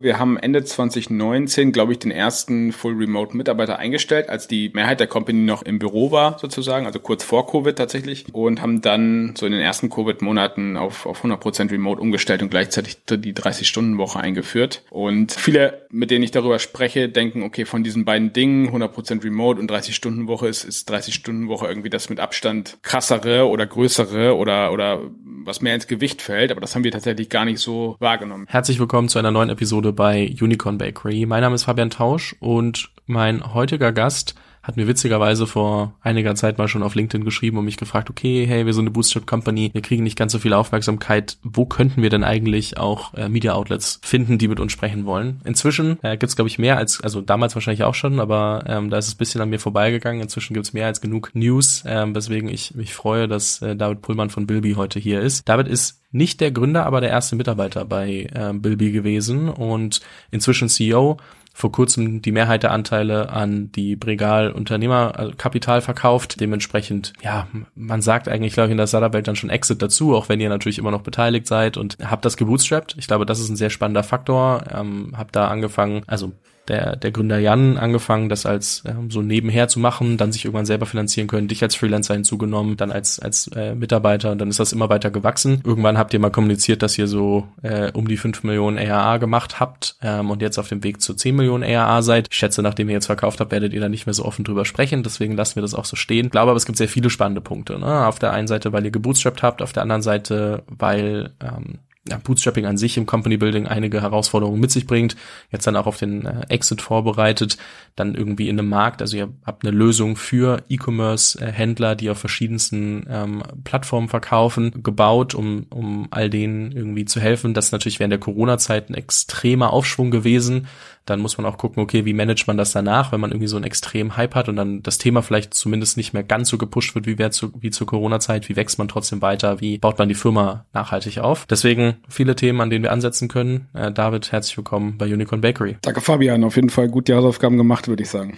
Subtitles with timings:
[0.00, 5.00] Wir haben Ende 2019, glaube ich, den ersten Full Remote Mitarbeiter eingestellt, als die Mehrheit
[5.00, 9.34] der Company noch im Büro war, sozusagen, also kurz vor Covid tatsächlich, und haben dann
[9.36, 14.84] so in den ersten Covid-Monaten auf, auf 100% Remote umgestellt und gleichzeitig die 30-Stunden-Woche eingeführt.
[14.90, 19.60] Und viele, mit denen ich darüber spreche, denken, okay, von diesen beiden Dingen, 100% Remote
[19.60, 25.00] und 30-Stunden-Woche, ist, ist 30-Stunden-Woche irgendwie das mit Abstand krassere oder größere oder, oder
[25.48, 28.46] was mehr ins Gewicht fällt, aber das haben wir tatsächlich gar nicht so wahrgenommen.
[28.48, 31.26] Herzlich willkommen zu einer neuen Episode bei Unicorn Bakery.
[31.26, 34.34] Mein Name ist Fabian Tausch und mein heutiger Gast
[34.68, 38.46] hat mir witzigerweise vor einiger Zeit mal schon auf LinkedIn geschrieben und mich gefragt, okay,
[38.46, 41.38] hey, wir sind eine Bootstrap Company, wir kriegen nicht ganz so viel Aufmerksamkeit.
[41.42, 45.40] Wo könnten wir denn eigentlich auch äh, Media Outlets finden, die mit uns sprechen wollen?
[45.44, 48.90] Inzwischen äh, gibt es, glaube ich, mehr als, also damals wahrscheinlich auch schon, aber ähm,
[48.90, 50.20] da ist es bisschen an mir vorbeigegangen.
[50.20, 54.02] Inzwischen gibt es mehr als genug News, ähm, weswegen ich mich freue, dass äh, David
[54.02, 55.48] Pullmann von Bilby heute hier ist.
[55.48, 60.68] David ist nicht der Gründer, aber der erste Mitarbeiter bei äh, Bilby gewesen und inzwischen
[60.68, 61.18] CEO
[61.58, 66.38] vor kurzem die Mehrheit der Anteile an die Bregal Unternehmerkapital verkauft.
[66.38, 70.28] Dementsprechend, ja, man sagt eigentlich, glaube ich, in der Startup-Welt dann schon Exit dazu, auch
[70.28, 72.94] wenn ihr natürlich immer noch beteiligt seid und habt das gebootstrapped.
[72.96, 74.62] Ich glaube, das ist ein sehr spannender Faktor.
[74.72, 76.30] Ähm, hab da angefangen, also
[76.68, 80.66] der, der Gründer Jan angefangen, das als ähm, so nebenher zu machen, dann sich irgendwann
[80.66, 84.60] selber finanzieren können, dich als Freelancer hinzugenommen, dann als, als äh, Mitarbeiter und dann ist
[84.60, 85.62] das immer weiter gewachsen.
[85.64, 89.60] Irgendwann habt ihr mal kommuniziert, dass ihr so äh, um die 5 Millionen ARA gemacht
[89.60, 92.28] habt ähm, und jetzt auf dem Weg zu 10 Millionen ARA seid.
[92.30, 94.64] Ich schätze, nachdem ihr jetzt verkauft habt, werdet ihr da nicht mehr so offen drüber
[94.64, 96.26] sprechen, deswegen lassen wir das auch so stehen.
[96.26, 97.78] Ich glaube aber, es gibt sehr viele spannende Punkte.
[97.78, 98.06] Ne?
[98.06, 102.18] Auf der einen Seite, weil ihr gebootstrapped habt, auf der anderen Seite, weil ähm, ja,
[102.18, 105.16] Bootstrapping an sich im Company Building einige Herausforderungen mit sich bringt,
[105.50, 107.58] jetzt dann auch auf den äh, Exit vorbereitet,
[107.96, 113.06] dann irgendwie in einem Markt, also ihr habt eine Lösung für E-Commerce-Händler, die auf verschiedensten
[113.10, 117.54] ähm, Plattformen verkaufen, gebaut, um, um all denen irgendwie zu helfen.
[117.54, 120.66] Das ist natürlich während der Corona-Zeit ein extremer Aufschwung gewesen,
[121.08, 123.56] dann muss man auch gucken, okay, wie managt man das danach, wenn man irgendwie so
[123.56, 126.94] einen extremen Hype hat und dann das Thema vielleicht zumindest nicht mehr ganz so gepusht
[126.94, 130.14] wird wie, zu, wie zur Corona-Zeit, wie wächst man trotzdem weiter, wie baut man die
[130.14, 131.46] Firma nachhaltig auf.
[131.46, 133.68] Deswegen viele Themen, an denen wir ansetzen können.
[133.74, 135.76] Äh, David, herzlich willkommen bei Unicorn Bakery.
[135.82, 138.36] Danke Fabian, auf jeden Fall gut die Hausaufgaben gemacht, würde ich sagen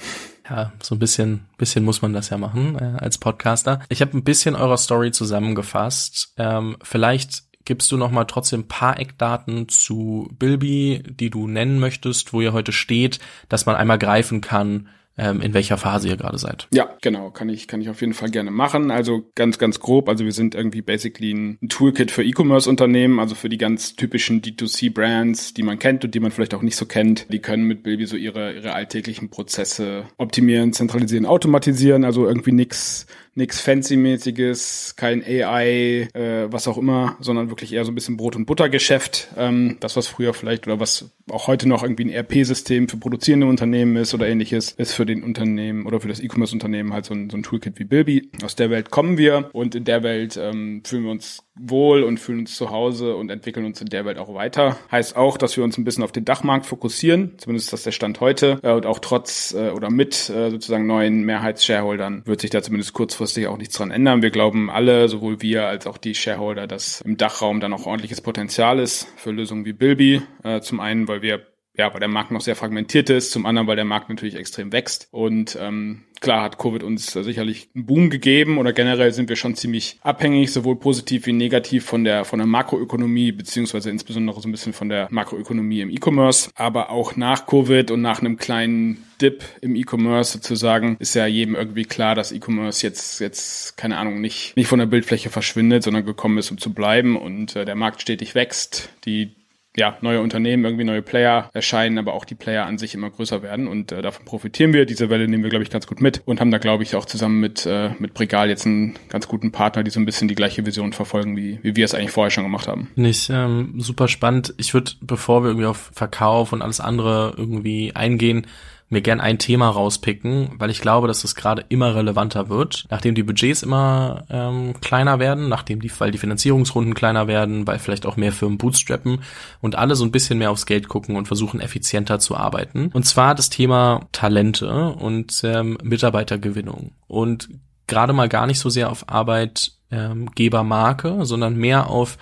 [0.49, 3.81] ja, so ein bisschen, bisschen muss man das ja machen äh, als Podcaster.
[3.89, 6.35] Ich habe ein bisschen eurer Story zusammengefasst.
[6.37, 11.79] Ähm, vielleicht gibst du noch mal trotzdem ein paar Eckdaten zu Bilby, die du nennen
[11.79, 16.17] möchtest, wo ihr heute steht, dass man einmal greifen kann, ähm, in welcher Phase ihr
[16.17, 16.67] gerade seid.
[16.75, 18.91] Ja, genau, kann ich, kann ich auf jeden Fall gerne machen.
[18.91, 23.49] Also ganz, ganz grob, also wir sind irgendwie basically ein Toolkit für E-Commerce-Unternehmen, also für
[23.49, 27.33] die ganz typischen D2C-Brands, die man kennt und die man vielleicht auch nicht so kennt.
[27.33, 33.07] Die können mit Bilby so ihre, ihre alltäglichen Prozesse optimieren, zentralisieren, automatisieren, also irgendwie nix
[33.35, 38.37] nichts Fancy-mäßiges, kein AI, äh, was auch immer, sondern wirklich eher so ein bisschen Brot-
[38.37, 39.29] und Buttergeschäft.
[39.37, 43.47] Ähm, das, was früher vielleicht oder was auch heute noch irgendwie ein ERP-System für produzierende
[43.47, 47.31] Unternehmen ist oder ähnliches, ist für den Unternehmen oder für das E-Commerce-Unternehmen halt so ein,
[47.31, 48.31] so ein Toolkit wie Bilby.
[48.45, 52.19] Aus der Welt kommen wir und in der Welt ähm, fühlen wir uns wohl und
[52.19, 54.77] fühlen uns zu Hause und entwickeln uns in der Welt auch weiter.
[54.91, 57.93] Heißt auch, dass wir uns ein bisschen auf den Dachmarkt fokussieren, zumindest ist das der
[57.93, 58.59] Stand heute.
[58.63, 62.93] Äh, und auch trotz äh, oder mit äh, sozusagen neuen Mehrheitsshareholdern wird sich da zumindest
[62.93, 64.23] kurzfristig auch nichts dran ändern.
[64.23, 68.21] Wir glauben alle, sowohl wir als auch die Shareholder, dass im Dachraum dann auch ordentliches
[68.21, 70.23] Potenzial ist für Lösungen wie Bilby.
[70.63, 71.43] Zum einen, weil wir
[71.77, 74.73] ja, weil der Markt noch sehr fragmentiert ist, zum anderen, weil der Markt natürlich extrem
[74.73, 75.09] wächst.
[75.13, 79.55] Und ähm, klar hat Covid uns sicherlich einen Boom gegeben oder generell sind wir schon
[79.55, 84.53] ziemlich abhängig, sowohl positiv wie negativ von der von der Makroökonomie, beziehungsweise insbesondere so ein
[84.53, 86.51] bisschen von der Makroökonomie im E-Commerce.
[86.55, 91.55] Aber auch nach Covid und nach einem kleinen Dip im E-Commerce sozusagen ist ja jedem
[91.55, 96.05] irgendwie klar, dass E-Commerce jetzt, jetzt, keine Ahnung, nicht, nicht von der Bildfläche verschwindet, sondern
[96.05, 98.91] gekommen ist, um zu bleiben und äh, der Markt stetig wächst.
[99.05, 99.33] Die
[99.77, 103.43] ja, neue Unternehmen, irgendwie neue Player erscheinen, aber auch die Player an sich immer größer
[103.43, 104.85] werden und äh, davon profitieren wir.
[104.85, 107.05] Diese Welle nehmen wir, glaube ich, ganz gut mit und haben da, glaube ich, auch
[107.05, 110.35] zusammen mit, äh, mit Bregal jetzt einen ganz guten Partner, die so ein bisschen die
[110.35, 112.91] gleiche Vision verfolgen, wie, wie wir es eigentlich vorher schon gemacht haben.
[112.97, 114.55] Nicht ähm, super spannend.
[114.57, 118.47] Ich würde, bevor wir irgendwie auf Verkauf und alles andere irgendwie eingehen,
[118.91, 123.15] mir gern ein Thema rauspicken, weil ich glaube, dass es gerade immer relevanter wird, nachdem
[123.15, 128.05] die Budgets immer ähm, kleiner werden, nachdem die, weil die Finanzierungsrunden kleiner werden, weil vielleicht
[128.05, 129.21] auch mehr Firmen bootstrappen
[129.61, 132.91] und alle so ein bisschen mehr aufs Geld gucken und versuchen effizienter zu arbeiten.
[132.93, 137.49] Und zwar das Thema Talente und ähm, Mitarbeitergewinnung und
[137.87, 142.19] gerade mal gar nicht so sehr auf Arbeitgebermarke, sondern mehr auf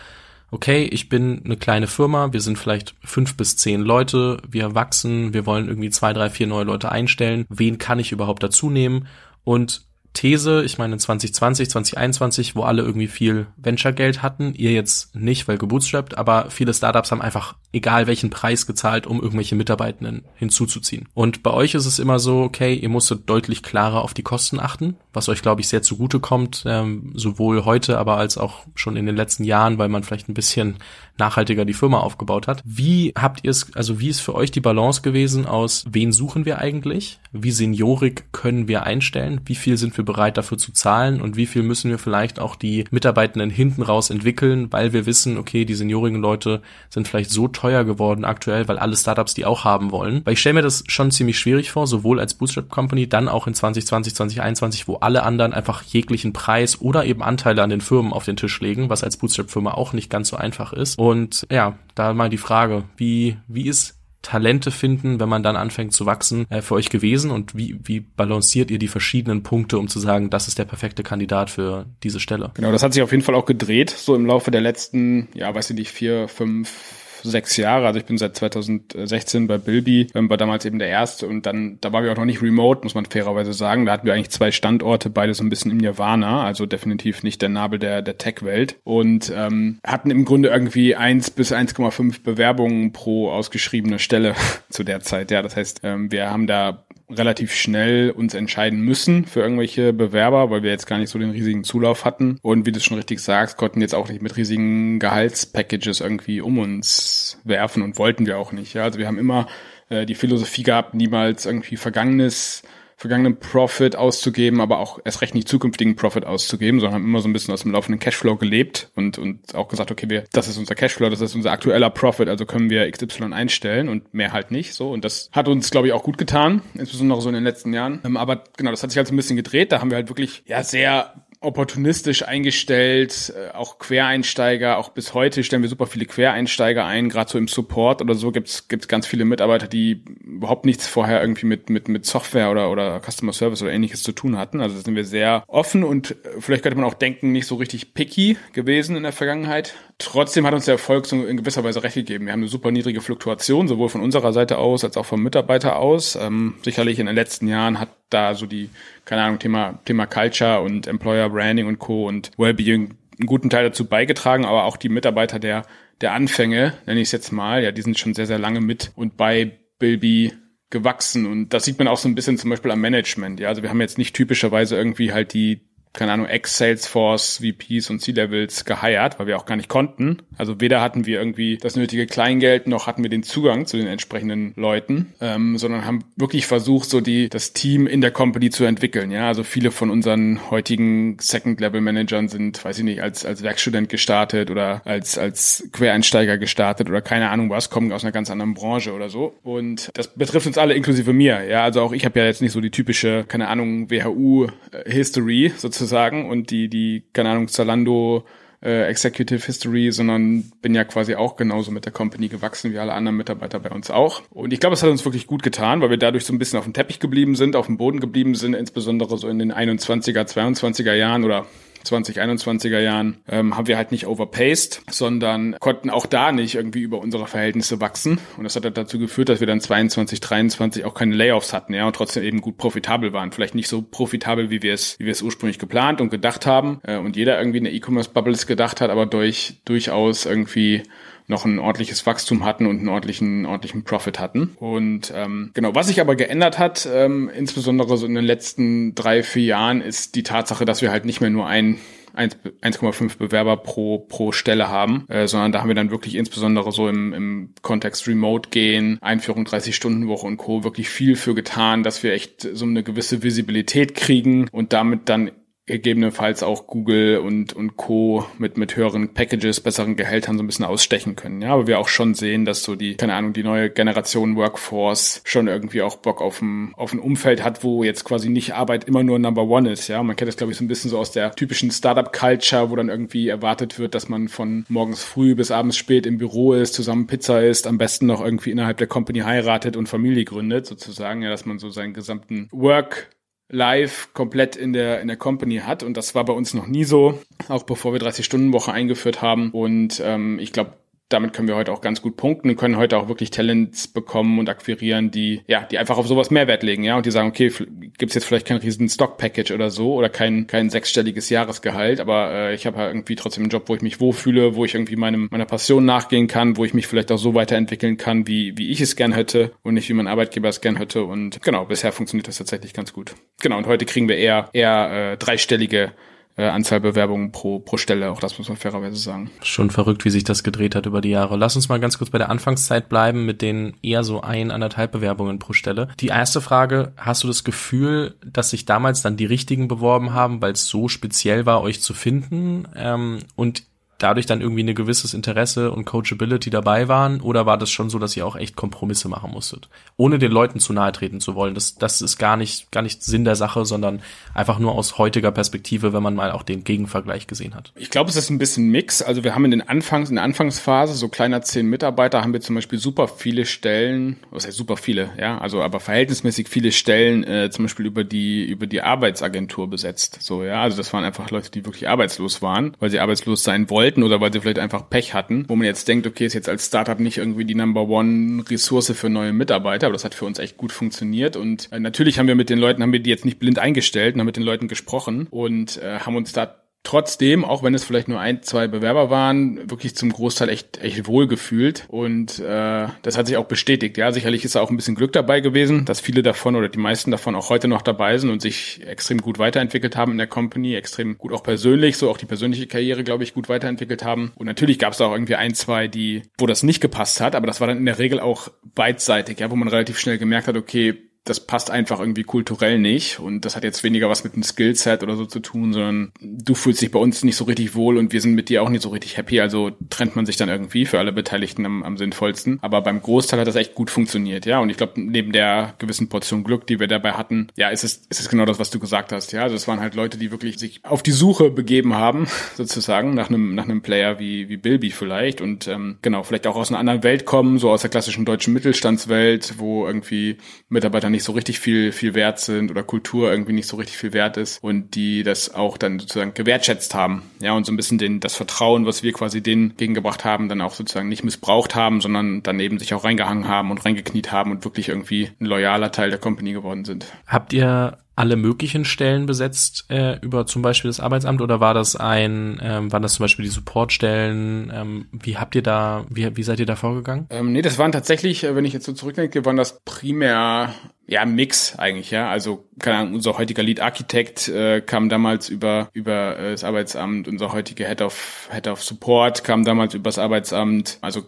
[0.50, 5.34] okay, ich bin eine kleine Firma, wir sind vielleicht fünf bis zehn Leute, wir wachsen,
[5.34, 7.44] wir wollen irgendwie zwei, drei, vier neue Leute einstellen.
[7.48, 9.06] Wen kann ich überhaupt dazu nehmen?
[9.44, 9.87] Und
[10.18, 15.58] These, ich meine 2020, 2021, wo alle irgendwie viel Venture-Geld hatten, ihr jetzt nicht, weil
[15.58, 21.06] gebootstrapped, aber viele Startups haben einfach egal welchen Preis gezahlt, um irgendwelche Mitarbeitenden hinzuzuziehen.
[21.14, 24.58] Und bei euch ist es immer so, okay, ihr musstet deutlich klarer auf die Kosten
[24.58, 28.96] achten, was euch, glaube ich, sehr zugute kommt, ähm, sowohl heute, aber als auch schon
[28.96, 30.78] in den letzten Jahren, weil man vielleicht ein bisschen
[31.18, 32.62] nachhaltiger die Firma aufgebaut hat.
[32.64, 36.44] Wie habt ihr es, also wie ist für euch die Balance gewesen aus, wen suchen
[36.44, 37.18] wir eigentlich?
[37.32, 39.40] Wie seniorig können wir einstellen?
[39.44, 41.20] Wie viel sind wir bereit dafür zu zahlen?
[41.20, 45.36] Und wie viel müssen wir vielleicht auch die Mitarbeitenden hinten raus entwickeln, weil wir wissen,
[45.36, 49.64] okay, die seniorigen Leute sind vielleicht so teuer geworden aktuell, weil alle Startups die auch
[49.64, 50.22] haben wollen.
[50.24, 53.46] Weil ich stelle mir das schon ziemlich schwierig vor, sowohl als Bootstrap Company, dann auch
[53.46, 58.12] in 2020, 2021, wo alle anderen einfach jeglichen Preis oder eben Anteile an den Firmen
[58.12, 60.98] auf den Tisch legen, was als Bootstrap Firma auch nicht ganz so einfach ist.
[60.98, 61.07] Und
[61.50, 66.04] ja, da mal die Frage, wie, wie ist Talente finden, wenn man dann anfängt zu
[66.04, 70.00] wachsen, äh, für euch gewesen und wie, wie balanciert ihr die verschiedenen Punkte, um zu
[70.00, 72.50] sagen, das ist der perfekte Kandidat für diese Stelle?
[72.54, 75.54] Genau, das hat sich auf jeden Fall auch gedreht, so im Laufe der letzten, ja,
[75.54, 77.86] weiß ich nicht, vier, fünf, sechs Jahre.
[77.86, 81.78] Also ich bin seit 2016 bei Bilby, ähm, war damals eben der erste und dann,
[81.80, 83.86] da waren wir auch noch nicht remote, muss man fairerweise sagen.
[83.86, 87.42] Da hatten wir eigentlich zwei Standorte, beide so ein bisschen im Nirvana, also definitiv nicht
[87.42, 92.92] der Nabel der, der Tech-Welt und ähm, hatten im Grunde irgendwie eins bis 1,5 Bewerbungen
[92.92, 94.34] pro ausgeschriebene Stelle
[94.70, 95.30] zu der Zeit.
[95.30, 100.50] Ja, das heißt, ähm, wir haben da relativ schnell uns entscheiden müssen für irgendwelche Bewerber,
[100.50, 102.38] weil wir jetzt gar nicht so den riesigen Zulauf hatten.
[102.42, 106.58] Und wie du schon richtig sagst, konnten jetzt auch nicht mit riesigen Gehaltspackages irgendwie um
[106.58, 108.74] uns werfen und wollten wir auch nicht.
[108.74, 109.46] Ja, also wir haben immer
[109.88, 112.62] äh, die Philosophie gehabt, niemals irgendwie Vergangenes
[112.98, 117.28] vergangenen Profit auszugeben, aber auch erst recht nicht zukünftigen Profit auszugeben, sondern haben immer so
[117.28, 120.58] ein bisschen aus dem laufenden Cashflow gelebt und, und auch gesagt, okay, wir, das ist
[120.58, 124.50] unser Cashflow, das ist unser aktueller Profit, also können wir XY einstellen und mehr halt
[124.50, 124.90] nicht, so.
[124.90, 128.00] Und das hat uns, glaube ich, auch gut getan, insbesondere so in den letzten Jahren.
[128.04, 130.08] Ähm, aber genau, das hat sich halt so ein bisschen gedreht, da haben wir halt
[130.08, 136.04] wirklich, ja, sehr opportunistisch eingestellt, äh, auch Quereinsteiger, auch bis heute stellen wir super viele
[136.04, 140.66] Quereinsteiger ein, gerade so im Support oder so gibt's gibt's ganz viele Mitarbeiter, die überhaupt
[140.66, 144.36] nichts vorher irgendwie mit mit mit Software oder oder Customer Service oder ähnliches zu tun
[144.36, 144.60] hatten.
[144.60, 147.94] Also sind wir sehr offen und äh, vielleicht könnte man auch denken, nicht so richtig
[147.94, 149.74] picky gewesen in der Vergangenheit.
[150.00, 152.26] Trotzdem hat uns der Erfolg so in gewisser Weise recht gegeben.
[152.26, 155.76] Wir haben eine super niedrige Fluktuation, sowohl von unserer Seite aus als auch vom Mitarbeiter
[155.76, 156.14] aus.
[156.14, 158.70] Ähm, sicherlich in den letzten Jahren hat da so die,
[159.04, 162.06] keine Ahnung, Thema, Thema Culture und Employer Branding und Co.
[162.06, 165.64] und Wellbeing einen guten Teil dazu beigetragen, aber auch die Mitarbeiter der,
[166.00, 168.92] der Anfänge, nenne ich es jetzt mal, ja, die sind schon sehr, sehr lange mit
[168.94, 170.32] und bei Bilby
[170.70, 173.40] gewachsen und das sieht man auch so ein bisschen zum Beispiel am Management.
[173.40, 178.00] Ja, also wir haben jetzt nicht typischerweise irgendwie halt die keine Ahnung, Ex-Salesforce, VPs und
[178.00, 180.18] C-Levels geheiert, weil wir auch gar nicht konnten.
[180.36, 183.86] Also weder hatten wir irgendwie das nötige Kleingeld, noch hatten wir den Zugang zu den
[183.86, 188.64] entsprechenden Leuten, ähm, sondern haben wirklich versucht, so die, das Team in der Company zu
[188.64, 189.10] entwickeln.
[189.10, 194.50] Ja, also viele von unseren heutigen Second-Level-Managern sind, weiß ich nicht, als, als Werkstudent gestartet
[194.50, 198.92] oder als, als Quereinsteiger gestartet oder keine Ahnung was, kommen aus einer ganz anderen Branche
[198.92, 199.34] oder so.
[199.42, 201.44] Und das betrifft uns alle, inklusive mir.
[201.44, 205.52] Ja, also auch ich habe ja jetzt nicht so die typische, keine Ahnung, WHU-History äh,
[205.56, 208.24] sozusagen sozusagen und die, die, keine Ahnung, Zalando
[208.62, 212.92] äh, Executive History, sondern bin ja quasi auch genauso mit der Company gewachsen wie alle
[212.92, 214.22] anderen Mitarbeiter bei uns auch.
[214.30, 216.58] Und ich glaube, es hat uns wirklich gut getan, weil wir dadurch so ein bisschen
[216.58, 220.26] auf dem Teppich geblieben sind, auf dem Boden geblieben sind, insbesondere so in den 21er,
[220.26, 221.46] 22er Jahren oder
[221.92, 226.98] 2021er Jahren ähm, haben wir halt nicht overpaced, sondern konnten auch da nicht irgendwie über
[226.98, 228.18] unsere Verhältnisse wachsen.
[228.36, 231.74] Und das hat halt dazu geführt, dass wir dann 22, 23 auch keine Layoffs hatten,
[231.74, 233.32] ja, und trotzdem eben gut profitabel waren.
[233.32, 236.80] Vielleicht nicht so profitabel, wie wir es, wie wir es ursprünglich geplant und gedacht haben.
[236.82, 240.82] Äh, und jeder irgendwie in der E-Commerce-Bubbles gedacht hat, aber durch durchaus irgendwie
[241.28, 244.56] noch ein ordentliches Wachstum hatten und einen ordentlichen, ordentlichen Profit hatten.
[244.56, 249.22] Und ähm, genau, was sich aber geändert hat, ähm, insbesondere so in den letzten drei,
[249.22, 251.78] vier Jahren, ist die Tatsache, dass wir halt nicht mehr nur ein
[252.18, 256.88] 1,5 Bewerber pro, pro Stelle haben, äh, sondern da haben wir dann wirklich insbesondere so
[256.88, 260.64] im, im Kontext Remote gehen, Einführung 30-Stunden-Woche und Co.
[260.64, 265.30] wirklich viel für getan, dass wir echt so eine gewisse Visibilität kriegen und damit dann
[265.68, 268.26] gegebenenfalls auch Google und, und Co.
[268.38, 271.40] mit, mit höheren Packages, besseren Gehältern so ein bisschen ausstechen können.
[271.42, 275.20] Ja, aber wir auch schon sehen, dass so die, keine Ahnung, die neue Generation Workforce
[275.24, 278.84] schon irgendwie auch Bock auf ein, auf ein Umfeld hat, wo jetzt quasi nicht Arbeit
[278.84, 279.88] immer nur Number One ist.
[279.88, 282.76] Ja, man kennt das, glaube ich, so ein bisschen so aus der typischen Startup-Culture, wo
[282.76, 286.74] dann irgendwie erwartet wird, dass man von morgens früh bis abends spät im Büro ist,
[286.74, 291.22] zusammen Pizza isst, am besten noch irgendwie innerhalb der Company heiratet und Familie gründet, sozusagen.
[291.22, 293.10] Ja, dass man so seinen gesamten Work
[293.48, 295.82] live komplett in der, in der Company hat.
[295.82, 299.50] Und das war bei uns noch nie so, auch bevor wir 30-Stunden-Woche eingeführt haben.
[299.50, 300.72] Und ähm, ich glaube,
[301.08, 304.38] damit können wir heute auch ganz gut punkten und können heute auch wirklich Talents bekommen
[304.38, 307.50] und akquirieren, die, ja, die einfach auf sowas Mehrwert legen, ja, und die sagen, okay,
[307.96, 312.54] gibt's jetzt vielleicht kein riesen Stock-Package oder so oder kein, kein sechsstelliges Jahresgehalt, aber äh,
[312.54, 315.28] ich habe halt irgendwie trotzdem einen Job, wo ich mich wohlfühle, wo ich irgendwie meinem,
[315.30, 318.80] meiner Passion nachgehen kann, wo ich mich vielleicht auch so weiterentwickeln kann, wie, wie ich
[318.80, 321.04] es gern hätte und nicht wie mein Arbeitgeber es gern hätte.
[321.04, 323.14] Und genau, bisher funktioniert das tatsächlich ganz gut.
[323.40, 325.92] Genau, und heute kriegen wir eher, eher äh, dreistellige
[326.38, 329.30] äh, Anzahl Bewerbungen pro, pro Stelle, auch das muss man fairerweise sagen.
[329.42, 331.36] Schon verrückt, wie sich das gedreht hat über die Jahre.
[331.36, 334.92] Lass uns mal ganz kurz bei der Anfangszeit bleiben mit den eher so ein, anderthalb
[334.92, 335.88] Bewerbungen pro Stelle.
[335.98, 340.40] Die erste Frage, hast du das Gefühl, dass sich damals dann die richtigen beworben haben,
[340.40, 342.68] weil es so speziell war, euch zu finden?
[342.76, 343.64] Ähm, und
[343.98, 347.20] dadurch dann irgendwie ein gewisses Interesse und Coachability dabei waren?
[347.20, 349.68] Oder war das schon so, dass ihr auch echt Kompromisse machen musstet?
[349.96, 351.54] Ohne den Leuten zu nahe treten zu wollen.
[351.54, 354.00] Das, das ist gar nicht, gar nicht Sinn der Sache, sondern
[354.34, 357.72] einfach nur aus heutiger Perspektive, wenn man mal auch den Gegenvergleich gesehen hat.
[357.74, 359.02] Ich glaube, es ist ein bisschen Mix.
[359.02, 362.40] Also wir haben in den Anfangs, in der Anfangsphase, so kleiner zehn Mitarbeiter, haben wir
[362.40, 367.24] zum Beispiel super viele Stellen, was heißt super viele, ja, also aber verhältnismäßig viele Stellen,
[367.24, 370.18] äh, zum Beispiel über die, über die Arbeitsagentur besetzt.
[370.20, 370.62] So, ja.
[370.62, 374.02] Also das waren einfach Leute, die wirklich arbeitslos waren, weil sie arbeitslos sein wollten wollten
[374.02, 376.66] oder weil sie vielleicht einfach Pech hatten, wo man jetzt denkt, okay, ist jetzt als
[376.66, 380.38] Startup nicht irgendwie die Number One Ressource für neue Mitarbeiter, aber das hat für uns
[380.38, 381.36] echt gut funktioniert.
[381.36, 384.14] Und äh, natürlich haben wir mit den Leuten, haben wir die jetzt nicht blind eingestellt
[384.14, 386.54] und haben mit den Leuten gesprochen und äh, haben uns da
[386.88, 391.06] trotzdem, auch wenn es vielleicht nur ein, zwei Bewerber waren, wirklich zum Großteil echt, echt
[391.06, 391.84] wohl gefühlt.
[391.88, 393.98] Und äh, das hat sich auch bestätigt.
[393.98, 396.78] Ja, sicherlich ist da auch ein bisschen Glück dabei gewesen, dass viele davon oder die
[396.78, 400.28] meisten davon auch heute noch dabei sind und sich extrem gut weiterentwickelt haben in der
[400.28, 404.32] Company, extrem gut auch persönlich, so auch die persönliche Karriere, glaube ich, gut weiterentwickelt haben.
[404.36, 407.46] Und natürlich gab es auch irgendwie ein, zwei, die, wo das nicht gepasst hat, aber
[407.46, 410.56] das war dann in der Regel auch beidseitig, ja, wo man relativ schnell gemerkt hat,
[410.56, 413.20] okay, das passt einfach irgendwie kulturell nicht.
[413.20, 416.54] Und das hat jetzt weniger was mit einem Skillset oder so zu tun, sondern du
[416.54, 418.82] fühlst dich bei uns nicht so richtig wohl und wir sind mit dir auch nicht
[418.82, 419.40] so richtig happy.
[419.40, 422.58] Also trennt man sich dann irgendwie für alle Beteiligten am, am sinnvollsten.
[422.62, 424.58] Aber beim Großteil hat das echt gut funktioniert, ja.
[424.60, 428.06] Und ich glaube, neben der gewissen Portion Glück, die wir dabei hatten, ja, ist es,
[428.08, 429.42] ist es genau das, was du gesagt hast, ja.
[429.42, 433.28] Also es waren halt Leute, die wirklich sich auf die Suche begeben haben, sozusagen, nach
[433.28, 436.78] einem, nach einem Player wie, wie Bilby vielleicht und ähm, genau, vielleicht auch aus einer
[436.78, 441.32] anderen Welt kommen, so aus der klassischen deutschen Mittelstandswelt, wo irgendwie Mitarbeiter nicht nicht so
[441.32, 444.94] richtig viel, viel wert sind oder Kultur irgendwie nicht so richtig viel wert ist und
[444.94, 447.24] die das auch dann sozusagen gewertschätzt haben.
[447.40, 450.60] Ja, und so ein bisschen den, das Vertrauen, was wir quasi denen gegengebracht haben, dann
[450.60, 454.64] auch sozusagen nicht missbraucht haben, sondern daneben sich auch reingehangen haben und reingekniet haben und
[454.64, 457.06] wirklich irgendwie ein loyaler Teil der Company geworden sind.
[457.26, 461.94] Habt ihr alle möglichen Stellen besetzt äh, über zum Beispiel das Arbeitsamt oder war das
[461.94, 464.72] ein, ähm, waren das zum Beispiel die Supportstellen?
[464.74, 467.26] Ähm, wie habt ihr da, wie, wie seid ihr da vorgegangen?
[467.30, 470.74] Ähm, nee, das waren tatsächlich, äh, wenn ich jetzt so zurückdenke, waren das primär
[471.06, 472.28] ja, Mix eigentlich, ja.
[472.28, 477.28] Also, keine Ahnung, unser heutiger Lead Architect äh, kam damals über, über äh, das Arbeitsamt,
[477.28, 480.98] unser heutiger Head of, Head of Support kam damals über das Arbeitsamt.
[481.00, 481.22] Also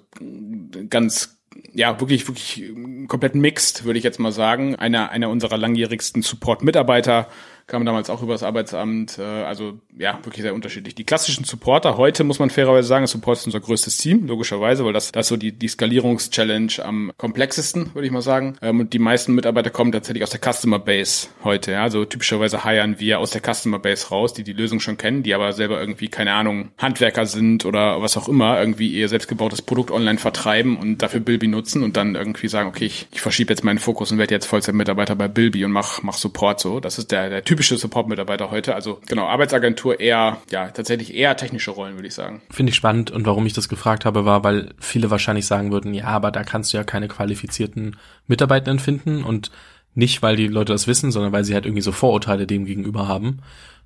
[0.91, 1.40] ganz
[1.73, 2.73] ja, wirklich, wirklich
[3.09, 4.77] komplett mixed, würde ich jetzt mal sagen.
[4.77, 7.29] Einer, einer unserer langjährigsten Support-Mitarbeiter
[7.71, 9.19] kam damals auch über das Arbeitsamt.
[9.19, 10.95] Äh, also ja, wirklich sehr unterschiedlich.
[10.95, 14.93] Die klassischen Supporter, heute muss man fairerweise sagen, Support ist unser größtes Team, logischerweise, weil
[14.93, 18.57] das, das ist so die, die Skalierungs-Challenge am komplexesten, würde ich mal sagen.
[18.61, 21.73] Ähm, und die meisten Mitarbeiter kommen tatsächlich aus der Customer Base heute.
[21.73, 21.85] Ja?
[21.85, 25.33] Also typischerweise hiren wir aus der Customer Base raus, die die Lösung schon kennen, die
[25.33, 29.93] aber selber irgendwie, keine Ahnung, Handwerker sind oder was auch immer, irgendwie ihr selbstgebautes Produkt
[29.93, 33.63] online vertreiben und dafür Bilby nutzen und dann irgendwie sagen, okay, ich, ich verschiebe jetzt
[33.63, 36.81] meinen Fokus und werde jetzt Vollzeit-Mitarbeiter bei Bilby und mach, mach Support so.
[36.81, 38.75] Das ist der, der Typ typische Support-Mitarbeiter heute.
[38.75, 42.41] Also genau, Arbeitsagentur eher, ja, tatsächlich eher technische Rollen, würde ich sagen.
[42.51, 45.93] Finde ich spannend und warum ich das gefragt habe, war, weil viele wahrscheinlich sagen würden,
[45.93, 49.51] ja, aber da kannst du ja keine qualifizierten Mitarbeitenden finden und
[49.95, 53.07] nicht, weil die Leute das wissen, sondern weil sie halt irgendwie so Vorurteile dem gegenüber
[53.07, 53.43] haben.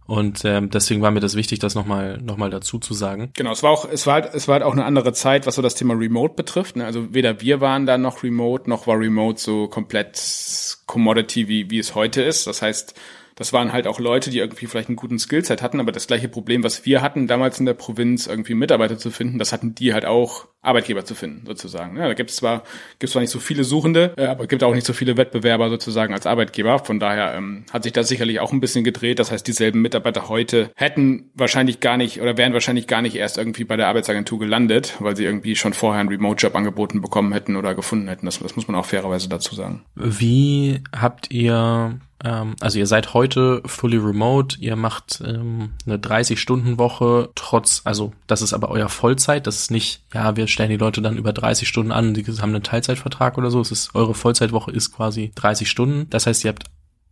[0.06, 3.30] Und ähm, deswegen war mir das wichtig, das nochmal noch mal dazu zu sagen.
[3.34, 5.56] Genau, es war auch, es war halt, es war halt auch eine andere Zeit, was
[5.56, 6.76] so das Thema Remote betrifft.
[6.76, 6.84] Ne?
[6.84, 11.78] Also weder wir waren da noch Remote, noch war Remote so komplett Commodity, wie, wie
[11.80, 12.46] es heute ist.
[12.46, 12.94] Das heißt,
[13.36, 16.28] das waren halt auch Leute, die irgendwie vielleicht einen guten Skillset hatten, aber das gleiche
[16.28, 19.92] Problem, was wir hatten damals in der Provinz, irgendwie Mitarbeiter zu finden, das hatten die
[19.92, 21.96] halt auch Arbeitgeber zu finden, sozusagen.
[21.96, 22.62] Ja, da gibt es zwar,
[22.98, 25.68] gibt's zwar nicht so viele Suchende, äh, aber es gibt auch nicht so viele Wettbewerber
[25.68, 26.78] sozusagen als Arbeitgeber.
[26.78, 29.18] Von daher ähm, hat sich das sicherlich auch ein bisschen gedreht.
[29.18, 33.36] Das heißt, dieselben Mitarbeiter heute hätten wahrscheinlich gar nicht oder wären wahrscheinlich gar nicht erst
[33.36, 37.56] irgendwie bei der Arbeitsagentur gelandet, weil sie irgendwie schon vorher einen Remote-Job angeboten bekommen hätten
[37.56, 38.26] oder gefunden hätten.
[38.26, 39.84] Das, das muss man auch fairerweise dazu sagen.
[39.94, 47.30] Wie habt ihr ähm, also ihr seid heute fully remote, ihr macht ähm, eine 30-Stunden-Woche,
[47.34, 51.02] trotz, also das ist aber euer Vollzeit, das ist nicht, ja, wir stellen die Leute
[51.02, 54.70] dann über 30 Stunden an, die haben einen Teilzeitvertrag oder so, es ist, eure Vollzeitwoche
[54.70, 56.64] ist quasi 30 Stunden, das heißt, ihr habt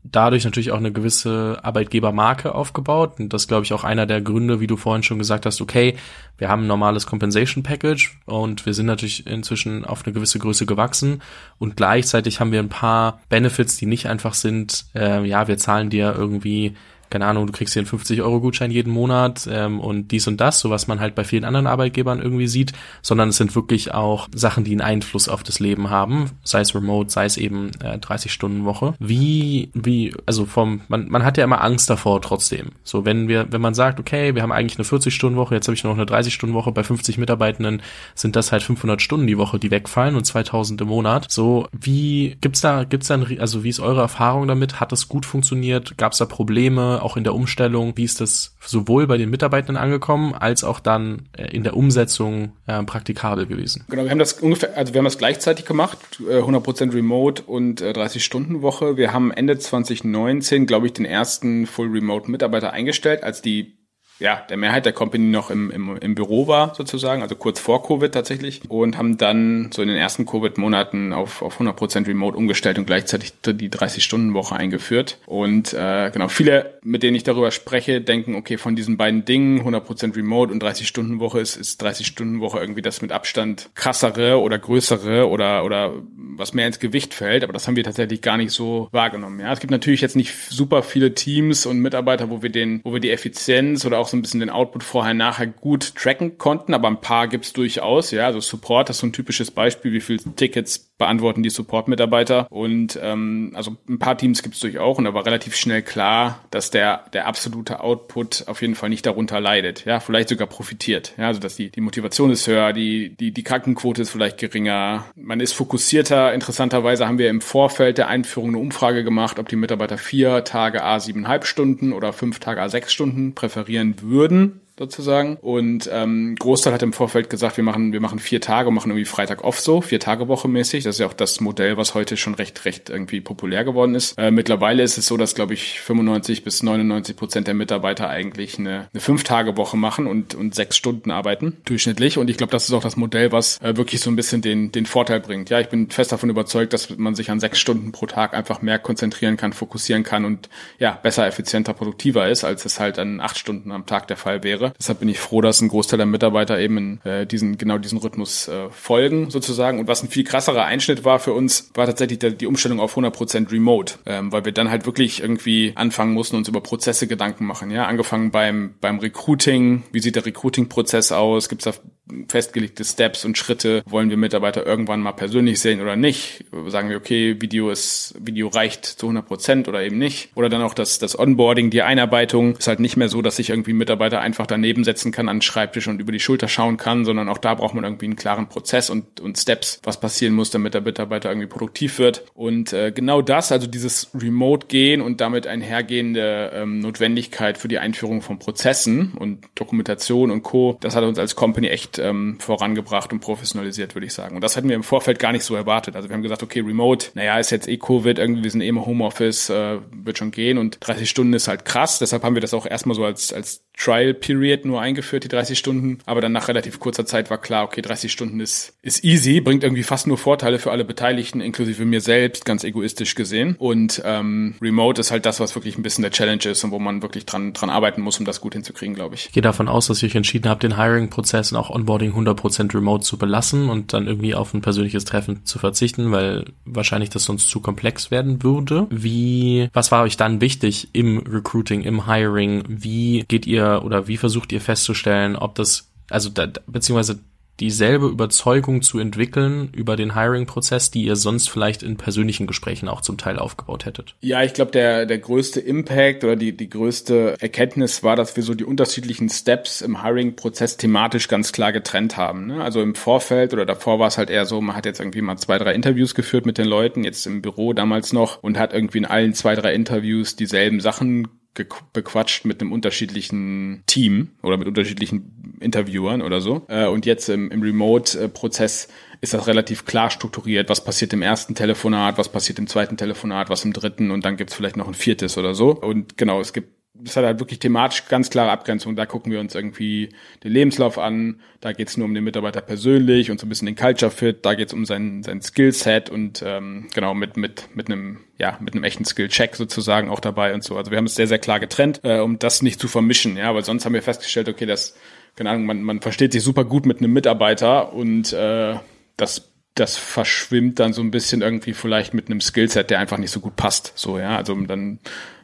[0.05, 3.21] dadurch natürlich auch eine gewisse Arbeitgebermarke aufgebaut.
[3.21, 5.97] Und das glaube ich auch einer der Gründe, wie du vorhin schon gesagt hast, okay,
[6.39, 10.67] wir haben ein normales Compensation Package und wir sind natürlich inzwischen auf eine gewisse Größe
[10.67, 11.23] gewachsen
[11.59, 15.91] und gleichzeitig haben wir ein paar Benefits, die nicht einfach sind, äh, ja, wir zahlen
[15.91, 16.75] dir irgendwie
[17.13, 20.71] keine Ahnung, du kriegst hier einen 50-Euro-Gutschein jeden Monat ähm, und dies und das, so
[20.71, 24.65] was man halt bei vielen anderen Arbeitgebern irgendwie sieht, sondern es sind wirklich auch Sachen,
[24.65, 28.95] die einen Einfluss auf das Leben haben, sei es remote, sei es eben äh, 30-Stunden-Woche.
[28.99, 32.71] Wie, wie, also vom, man, man hat ja immer Angst davor trotzdem.
[32.83, 35.85] So, wenn wir, wenn man sagt, okay, wir haben eigentlich eine 40-Stunden-Woche, jetzt habe ich
[35.85, 37.83] nur noch eine 30-Stunden-Woche, bei 50 Mitarbeitenden
[38.15, 41.27] sind das halt 500 Stunden die Woche, die wegfallen und 2000 im Monat.
[41.31, 44.81] So, wie, gibt's da, gibt's da, ein, also wie ist eure Erfahrung damit?
[44.81, 45.99] Hat das gut funktioniert?
[45.99, 47.02] Gab's da Probleme?
[47.03, 51.29] Auch in der Umstellung, wie ist das sowohl bei den Mitarbeitern angekommen, als auch dann
[51.37, 53.85] äh, in der Umsetzung äh, praktikabel gewesen?
[53.89, 57.83] Genau, wir haben das ungefähr, also wir haben das gleichzeitig gemacht, 100% äh, Remote und
[57.83, 58.97] 30-Stunden-Woche.
[58.97, 63.82] Wir haben Ende 2019, glaube ich, den ersten Full Remote Mitarbeiter eingestellt, als die
[64.23, 67.83] ja, der Mehrheit der Company noch im, im, im Büro war, sozusagen, also kurz vor
[67.83, 72.79] Covid tatsächlich, und haben dann so in den ersten Covid-Monaten auf, auf 100% Remote umgestellt
[72.79, 75.19] und gleichzeitig die 30-Stunden-Woche eingeführt.
[75.27, 79.67] Und äh, genau, viele, mit denen ich darüber spreche, denken, okay, von diesen beiden Dingen,
[79.67, 85.65] 100% Remote und 30-Stunden-Woche, ist, ist 30-Stunden-Woche irgendwie das mit Abstand krassere oder größere oder,
[85.65, 85.95] oder
[86.37, 89.41] was mehr ins Gewicht fällt, aber das haben wir tatsächlich gar nicht so wahrgenommen.
[89.41, 92.93] Ja, es gibt natürlich jetzt nicht super viele Teams und Mitarbeiter, wo wir den, wo
[92.93, 96.75] wir die Effizienz oder auch so ein bisschen den Output vorher nachher gut tracken konnten,
[96.75, 98.27] aber ein paar gibt's durchaus, ja.
[98.27, 102.47] Also Support, ist so ein typisches Beispiel, wie viele Tickets beantworten die Support-Mitarbeiter.
[102.49, 106.71] Und ähm, also ein paar Teams gibt's durchaus und da war relativ schnell klar, dass
[106.71, 111.15] der, der absolute Output auf jeden Fall nicht darunter leidet, ja, vielleicht sogar profitiert.
[111.19, 115.07] Ja, also dass die, die Motivation ist höher, die, die, die Krankenquote ist vielleicht geringer,
[115.17, 116.33] man ist fokussierter.
[116.33, 120.85] Interessanterweise haben wir im Vorfeld der Einführung eine Umfrage gemacht, ob die Mitarbeiter vier Tage
[120.85, 125.37] A siebeneinhalb Stunden oder fünf Tage A sechs Stunden präferieren würden sozusagen.
[125.37, 129.05] Und ähm, Großteil hat im Vorfeld gesagt, wir machen, wir machen vier Tage machen irgendwie
[129.05, 130.85] Freitag off so, vier Tage Woche mäßig.
[130.85, 134.19] Das ist ja auch das Modell, was heute schon recht, recht irgendwie populär geworden ist.
[134.19, 138.59] Äh, mittlerweile ist es so, dass, glaube ich, 95 bis 99 Prozent der Mitarbeiter eigentlich
[138.59, 142.19] eine, eine Fünf-Tage-Woche machen und, und sechs Stunden arbeiten, durchschnittlich.
[142.19, 144.73] Und ich glaube, das ist auch das Modell, was äh, wirklich so ein bisschen den,
[144.73, 145.51] den Vorteil bringt.
[145.51, 148.63] Ja, ich bin fest davon überzeugt, dass man sich an sechs Stunden pro Tag einfach
[148.63, 150.49] mehr konzentrieren kann, fokussieren kann und
[150.79, 154.43] ja, besser, effizienter, produktiver ist, als es halt an acht Stunden am Tag der Fall
[154.43, 154.62] wäre.
[154.79, 157.99] Deshalb bin ich froh, dass ein Großteil der Mitarbeiter eben in, äh, diesen genau diesen
[157.99, 159.81] Rhythmus äh, folgen sozusagen.
[159.81, 162.97] Und was ein viel krasserer Einschnitt war für uns, war tatsächlich der, die Umstellung auf
[162.97, 167.45] 100% Remote, ähm, weil wir dann halt wirklich irgendwie anfangen mussten, uns über Prozesse Gedanken
[167.47, 167.71] machen.
[167.71, 169.83] Ja, angefangen beim beim Recruiting.
[169.93, 171.49] Wie sieht der Recruiting-Prozess aus?
[171.49, 171.81] Gibt es da
[172.29, 173.83] festgelegte Steps und Schritte?
[173.87, 176.45] Wollen wir Mitarbeiter irgendwann mal persönlich sehen oder nicht?
[176.69, 180.31] Sagen wir, okay, Video ist Video reicht zu 100% oder eben nicht?
[180.35, 183.51] Oder dann auch das das Onboarding, die Einarbeitung ist halt nicht mehr so, dass sich
[183.51, 187.05] irgendwie Mitarbeiter einfach daneben setzen kann an den Schreibtisch und über die Schulter schauen kann,
[187.05, 190.51] sondern auch da braucht man irgendwie einen klaren Prozess und, und Steps, was passieren muss,
[190.51, 192.25] damit der Mitarbeiter irgendwie produktiv wird.
[192.35, 198.23] Und äh, genau das, also dieses Remote-Gehen und damit einhergehende ähm, Notwendigkeit für die Einführung
[198.23, 203.21] von Prozessen und Dokumentation und Co., das hat uns als Company echt ähm, vorangebracht und
[203.21, 204.35] professionalisiert, würde ich sagen.
[204.35, 205.97] Und das hatten wir im Vorfeld gar nicht so erwartet.
[205.97, 208.69] Also wir haben gesagt, okay, Remote, naja, ist jetzt eh Covid, irgendwie, wir sind eh
[208.69, 211.99] im Homeoffice, äh, wird schon gehen und 30 Stunden ist halt krass.
[211.99, 215.59] Deshalb haben wir das auch erstmal so als, als Trial Period nur eingeführt, die 30
[215.59, 215.99] Stunden.
[216.07, 219.65] Aber dann nach relativ kurzer Zeit war klar, okay, 30 Stunden ist, ist easy, bringt
[219.65, 223.57] irgendwie fast nur Vorteile für alle Beteiligten, inklusive mir selbst, ganz egoistisch gesehen.
[223.59, 226.79] Und ähm, Remote ist halt das, was wirklich ein bisschen der Challenge ist und wo
[226.79, 229.27] man wirklich dran, dran arbeiten muss, um das gut hinzukriegen, glaube ich.
[229.27, 232.75] Ich gehe davon aus, dass ihr euch entschieden habt, den Hiring-Prozess und auch Onboarding 100%
[232.75, 237.25] remote zu belassen und dann irgendwie auf ein persönliches Treffen zu verzichten, weil wahrscheinlich das
[237.25, 238.87] sonst zu komplex werden würde.
[238.91, 242.65] Wie, was war euch dann wichtig im Recruiting, im Hiring?
[242.69, 247.21] Wie geht ihr oder wie versucht ihr festzustellen, ob das, also da, beziehungsweise
[247.63, 253.03] dieselbe Überzeugung zu entwickeln über den Hiring-Prozess, die ihr sonst vielleicht in persönlichen Gesprächen auch
[253.03, 254.17] zum Teil aufgebaut hättet?
[254.21, 258.43] Ja, ich glaube, der, der größte Impact oder die, die größte Erkenntnis war, dass wir
[258.43, 262.47] so die unterschiedlichen Steps im Hiring-Prozess thematisch ganz klar getrennt haben.
[262.47, 262.65] Ne?
[262.65, 265.37] Also im Vorfeld oder davor war es halt eher so, man hat jetzt irgendwie mal
[265.37, 268.99] zwei, drei Interviews geführt mit den Leuten, jetzt im Büro damals noch und hat irgendwie
[268.99, 275.59] in allen zwei, drei Interviews dieselben Sachen bequatscht mit einem unterschiedlichen Team oder mit unterschiedlichen
[275.61, 276.65] Interviewern oder so.
[276.69, 278.89] Äh, und jetzt im, im Remote-Prozess
[279.21, 280.69] ist das relativ klar strukturiert.
[280.69, 284.37] Was passiert im ersten Telefonat, was passiert im zweiten Telefonat, was im dritten und dann
[284.37, 285.75] gibt's vielleicht noch ein viertes oder so.
[285.75, 288.97] Und genau, es gibt das hat halt wirklich thematisch ganz klare Abgrenzung.
[288.97, 290.11] Da gucken wir uns irgendwie
[290.45, 291.41] den Lebenslauf an.
[291.61, 294.45] Da geht's nur um den Mitarbeiter persönlich und so ein bisschen den Culture Fit.
[294.45, 298.75] Da geht's um sein, sein Skillset und ähm, genau mit mit mit einem ja mit
[298.75, 300.77] einem echten Skill Check sozusagen auch dabei und so.
[300.77, 303.37] Also wir haben es sehr sehr klar getrennt, äh, um das nicht zu vermischen.
[303.37, 304.95] Ja, weil sonst haben wir festgestellt, okay, das
[305.37, 308.75] keine Ahnung, man man versteht sich super gut mit einem Mitarbeiter und äh,
[309.17, 313.31] das das verschwimmt dann so ein bisschen irgendwie vielleicht mit einem Skillset, der einfach nicht
[313.31, 313.93] so gut passt.
[313.95, 314.37] So, ja.
[314.37, 314.99] Also dann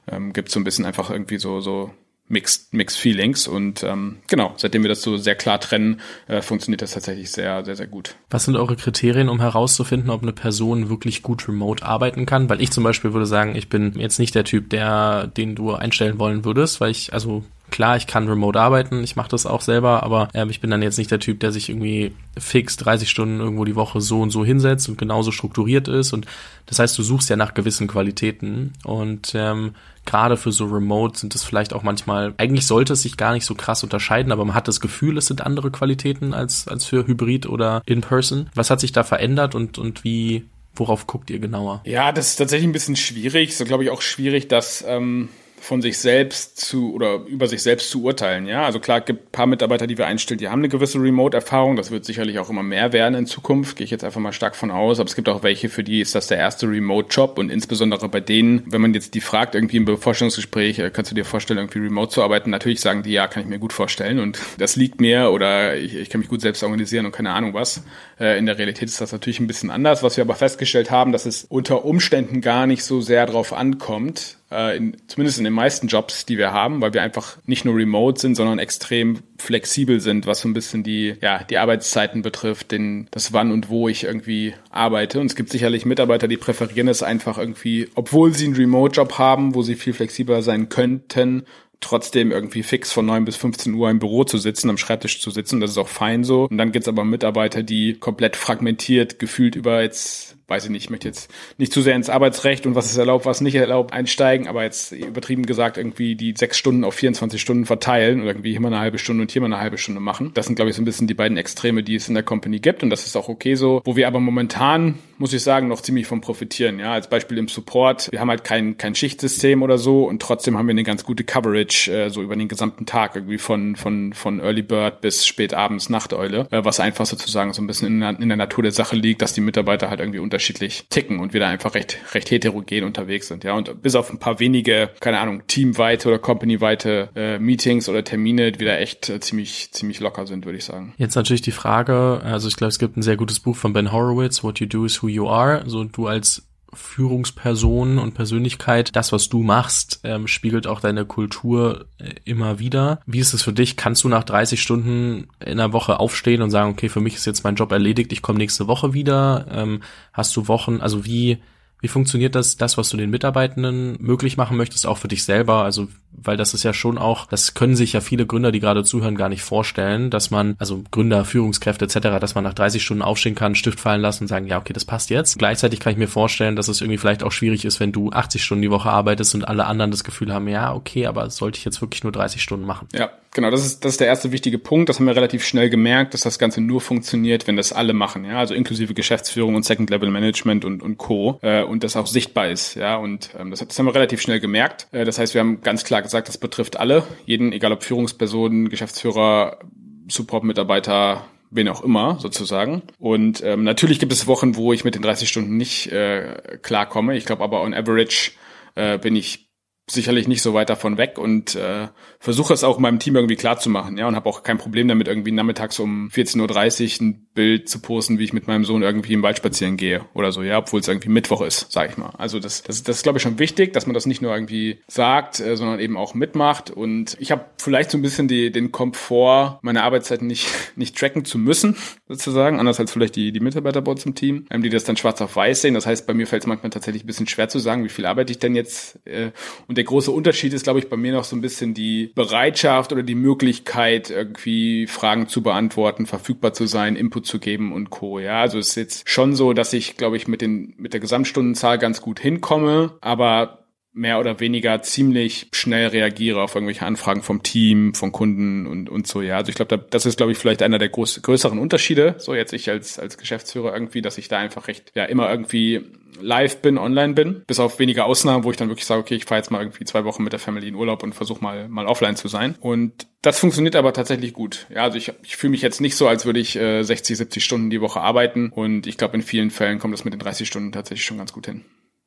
[0.06, 1.92] ähm, gibt so ein bisschen einfach irgendwie so, so
[2.28, 6.82] Mixed, Mixed Feelings und ähm, genau, seitdem wir das so sehr klar trennen, äh, funktioniert
[6.82, 8.16] das tatsächlich sehr, sehr, sehr gut.
[8.30, 12.48] Was sind eure Kriterien, um herauszufinden, ob eine Person wirklich gut remote arbeiten kann?
[12.48, 15.72] Weil ich zum Beispiel würde sagen, ich bin jetzt nicht der Typ, der, den du
[15.72, 19.60] einstellen wollen würdest, weil ich, also klar, ich kann remote arbeiten, ich mache das auch
[19.60, 23.08] selber, aber äh, ich bin dann jetzt nicht der Typ, der sich irgendwie fix 30
[23.08, 26.12] Stunden irgendwo die Woche so und so hinsetzt und genauso strukturiert ist.
[26.12, 26.26] Und
[26.66, 28.72] das heißt, du suchst ja nach gewissen Qualitäten.
[28.84, 33.16] Und ähm, gerade für so Remote sind es vielleicht auch manchmal, eigentlich sollte es sich
[33.16, 36.68] gar nicht so krass unterscheiden, aber man hat das Gefühl, es sind andere Qualitäten als,
[36.68, 38.50] als für Hybrid oder In-Person.
[38.54, 41.82] Was hat sich da verändert und, und wie, worauf guckt ihr genauer?
[41.84, 43.56] Ja, das ist tatsächlich ein bisschen schwierig.
[43.56, 45.28] So glaube ich auch schwierig, dass ähm,
[45.60, 48.46] von sich selbst zu oder über sich selbst zu urteilen.
[48.46, 51.76] Ja, also klar, gibt paar Mitarbeiter, die wir einstellen, die haben eine gewisse Remote-Erfahrung.
[51.76, 53.76] Das wird sicherlich auch immer mehr werden in Zukunft.
[53.76, 55.00] Gehe ich jetzt einfach mal stark von aus.
[55.00, 58.20] Aber es gibt auch welche, für die ist das der erste Remote-Job und insbesondere bei
[58.20, 61.80] denen, wenn man jetzt die fragt, irgendwie im Vorstellungsgespräch, äh, kannst du dir vorstellen, irgendwie
[61.80, 62.50] remote zu arbeiten?
[62.50, 65.94] Natürlich sagen die, ja, kann ich mir gut vorstellen und das liegt mir oder ich,
[65.94, 67.82] ich kann mich gut selbst organisieren und keine Ahnung was.
[68.18, 70.02] Äh, in der Realität ist das natürlich ein bisschen anders.
[70.02, 74.38] Was wir aber festgestellt haben, dass es unter Umständen gar nicht so sehr drauf ankommt,
[74.50, 77.76] äh, in, zumindest in den meisten Jobs, die wir haben, weil wir einfach nicht nur
[77.76, 82.72] remote sind, sondern extrem flexibel sind, was so ein bisschen die, ja, die Arbeitszeiten betrifft,
[82.72, 85.20] den, das wann und wo ich irgendwie arbeite.
[85.20, 89.54] Und es gibt sicherlich Mitarbeiter, die präferieren es einfach irgendwie, obwohl sie einen Remote-Job haben,
[89.54, 91.44] wo sie viel flexibler sein könnten,
[91.80, 95.30] trotzdem irgendwie fix von 9 bis 15 Uhr im Büro zu sitzen, am Schreibtisch zu
[95.30, 95.60] sitzen.
[95.60, 96.48] Das ist auch fein so.
[96.50, 100.90] Und dann gibt's aber Mitarbeiter, die komplett fragmentiert, gefühlt über jetzt weiß ich nicht, ich
[100.90, 104.48] möchte jetzt nicht zu sehr ins Arbeitsrecht und was ist erlaubt, was nicht erlaubt einsteigen,
[104.48, 108.60] aber jetzt übertrieben gesagt irgendwie die sechs Stunden auf 24 Stunden verteilen und irgendwie hier
[108.60, 110.30] mal eine halbe Stunde und hier mal eine halbe Stunde machen.
[110.32, 112.60] Das sind, glaube ich, so ein bisschen die beiden Extreme, die es in der Company
[112.60, 113.82] gibt und das ist auch okay so.
[113.84, 116.78] Wo wir aber momentan, muss ich sagen, noch ziemlich von profitieren.
[116.78, 120.56] Ja, als Beispiel im Support, wir haben halt kein, kein Schichtsystem oder so und trotzdem
[120.56, 124.14] haben wir eine ganz gute Coverage äh, so über den gesamten Tag, irgendwie von, von,
[124.14, 128.22] von Early Bird bis spät abends Nachteule, äh, was einfach sozusagen so ein bisschen in,
[128.22, 131.32] in der Natur der Sache liegt, dass die Mitarbeiter halt irgendwie unter unterschiedlich ticken und
[131.32, 133.54] wir da einfach recht, recht heterogen unterwegs sind, ja.
[133.54, 138.52] Und bis auf ein paar wenige, keine Ahnung, teamweite oder companyweite äh, Meetings oder Termine,
[138.52, 140.94] die da echt äh, ziemlich, ziemlich locker sind, würde ich sagen.
[140.96, 143.90] Jetzt natürlich die Frage, also ich glaube, es gibt ein sehr gutes Buch von Ben
[143.90, 145.64] Horowitz, What You Do is Who You Are.
[145.66, 151.86] So du als Führungsperson und Persönlichkeit, das, was du machst, ähm, spiegelt auch deine Kultur
[151.98, 153.00] äh, immer wieder.
[153.06, 153.76] Wie ist es für dich?
[153.76, 157.26] Kannst du nach 30 Stunden in der Woche aufstehen und sagen, okay, für mich ist
[157.26, 159.46] jetzt mein Job erledigt, ich komme nächste Woche wieder?
[159.50, 161.38] Ähm, hast du Wochen, also wie,
[161.80, 165.62] wie funktioniert das, das, was du den Mitarbeitenden möglich machen möchtest, auch für dich selber?
[165.62, 168.82] Also, weil das ist ja schon auch, das können sich ja viele Gründer, die gerade
[168.82, 173.02] zuhören, gar nicht vorstellen, dass man, also Gründer, Führungskräfte etc., dass man nach 30 Stunden
[173.02, 175.38] aufstehen kann, Stift fallen lassen und sagen, ja, okay, das passt jetzt.
[175.38, 178.42] Gleichzeitig kann ich mir vorstellen, dass es irgendwie vielleicht auch schwierig ist, wenn du 80
[178.42, 181.64] Stunden die Woche arbeitest und alle anderen das Gefühl haben, ja, okay, aber sollte ich
[181.64, 182.88] jetzt wirklich nur 30 Stunden machen?
[182.92, 184.88] Ja, genau, das ist, das ist der erste wichtige Punkt.
[184.88, 188.24] Das haben wir relativ schnell gemerkt, dass das Ganze nur funktioniert, wenn das alle machen,
[188.24, 191.38] ja, also inklusive Geschäftsführung und Second Level Management und, und Co.
[191.40, 194.40] Äh, und das auch sichtbar ist, ja, und ähm, das, das haben wir relativ schnell
[194.40, 194.88] gemerkt.
[194.90, 198.70] Äh, das heißt, wir haben ganz klar gesagt, das betrifft alle, jeden, egal ob Führungspersonen,
[198.70, 199.60] Geschäftsführer,
[200.08, 202.82] Support-Mitarbeiter, wen auch immer sozusagen.
[202.98, 207.16] Und ähm, natürlich gibt es Wochen, wo ich mit den 30 Stunden nicht äh, klarkomme.
[207.16, 208.32] Ich glaube aber on average
[208.74, 209.47] äh, bin ich
[209.90, 213.58] sicherlich nicht so weit davon weg und äh, versuche es auch meinem Team irgendwie klar
[213.58, 217.26] zu machen, ja, und habe auch kein Problem damit, irgendwie nachmittags um 14.30 Uhr ein
[217.34, 220.42] Bild zu posten, wie ich mit meinem Sohn irgendwie im Wald spazieren gehe oder so,
[220.42, 222.10] ja, obwohl es irgendwie Mittwoch ist, sag ich mal.
[222.18, 224.80] Also das, das, das ist, glaube ich, schon wichtig, dass man das nicht nur irgendwie
[224.88, 226.70] sagt, äh, sondern eben auch mitmacht.
[226.70, 231.24] Und ich habe vielleicht so ein bisschen die, den Komfort, meine Arbeitszeiten nicht, nicht tracken
[231.24, 231.76] zu müssen,
[232.08, 234.96] sozusagen, anders als vielleicht die, die Mitarbeiter bei uns im Team, ähm, die das dann
[234.96, 235.74] schwarz auf weiß sehen.
[235.74, 238.06] Das heißt, bei mir fällt es manchmal tatsächlich ein bisschen schwer zu sagen, wie viel
[238.06, 238.98] arbeite ich denn jetzt.
[239.06, 239.30] Äh,
[239.68, 242.92] und der große Unterschied ist, glaube ich, bei mir noch so ein bisschen die Bereitschaft
[242.92, 248.18] oder die Möglichkeit, irgendwie Fragen zu beantworten, verfügbar zu sein, Input zu geben und Co.
[248.18, 251.00] Ja, also es ist jetzt schon so, dass ich, glaube ich, mit den, mit der
[251.00, 257.42] Gesamtstundenzahl ganz gut hinkomme, aber mehr oder weniger ziemlich schnell reagiere auf irgendwelche Anfragen vom
[257.42, 259.36] Team, von Kunden und, und so, ja.
[259.36, 262.52] Also ich glaube, das ist, glaube ich, vielleicht einer der groß, größeren Unterschiede, so jetzt
[262.52, 265.84] ich als, als Geschäftsführer irgendwie, dass ich da einfach recht, ja, immer irgendwie
[266.20, 269.24] live bin, online bin, bis auf wenige Ausnahmen, wo ich dann wirklich sage, okay, ich
[269.24, 271.86] fahre jetzt mal irgendwie zwei Wochen mit der Family in Urlaub und versuche mal mal
[271.86, 272.56] offline zu sein.
[272.60, 274.66] Und das funktioniert aber tatsächlich gut.
[274.72, 277.44] Ja, also ich, ich fühle mich jetzt nicht so, als würde ich äh, 60, 70
[277.44, 278.50] Stunden die Woche arbeiten.
[278.50, 281.32] Und ich glaube, in vielen Fällen kommt das mit den 30 Stunden tatsächlich schon ganz
[281.32, 281.64] gut hin.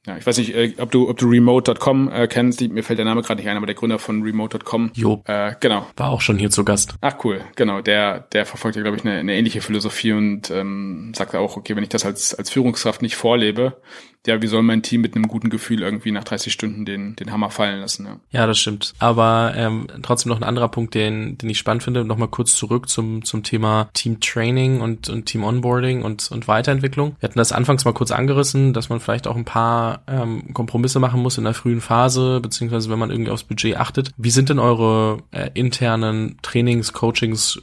[0.07, 2.59] Ja, ich weiß nicht, äh, ob du, ob du Remote.com äh, kennst.
[2.61, 4.91] Mir fällt der Name gerade nicht ein, aber der Gründer von Remote.com.
[4.95, 5.21] Jo.
[5.25, 5.85] Äh, genau.
[5.95, 6.95] War auch schon hier zu Gast.
[7.01, 7.81] Ach cool, genau.
[7.81, 11.75] Der, der verfolgt ja, glaube ich, eine, eine ähnliche Philosophie und ähm, sagt auch, okay,
[11.75, 13.79] wenn ich das als, als Führungskraft nicht vorlebe,
[14.27, 17.31] ja, wie soll mein Team mit einem guten Gefühl irgendwie nach 30 Stunden den, den
[17.31, 18.05] Hammer fallen lassen?
[18.05, 18.93] Ja, ja das stimmt.
[18.99, 22.05] Aber ähm, trotzdem noch ein anderer Punkt, den, den ich spannend finde.
[22.05, 27.15] Nochmal kurz zurück zum, zum Thema Team Training und, und Team Onboarding und, und Weiterentwicklung.
[27.19, 30.99] Wir hatten das anfangs mal kurz angerissen, dass man vielleicht auch ein paar ähm, Kompromisse
[30.99, 34.11] machen muss in der frühen Phase, beziehungsweise wenn man irgendwie aufs Budget achtet.
[34.17, 37.59] Wie sind denn eure äh, internen Trainings, Coachings,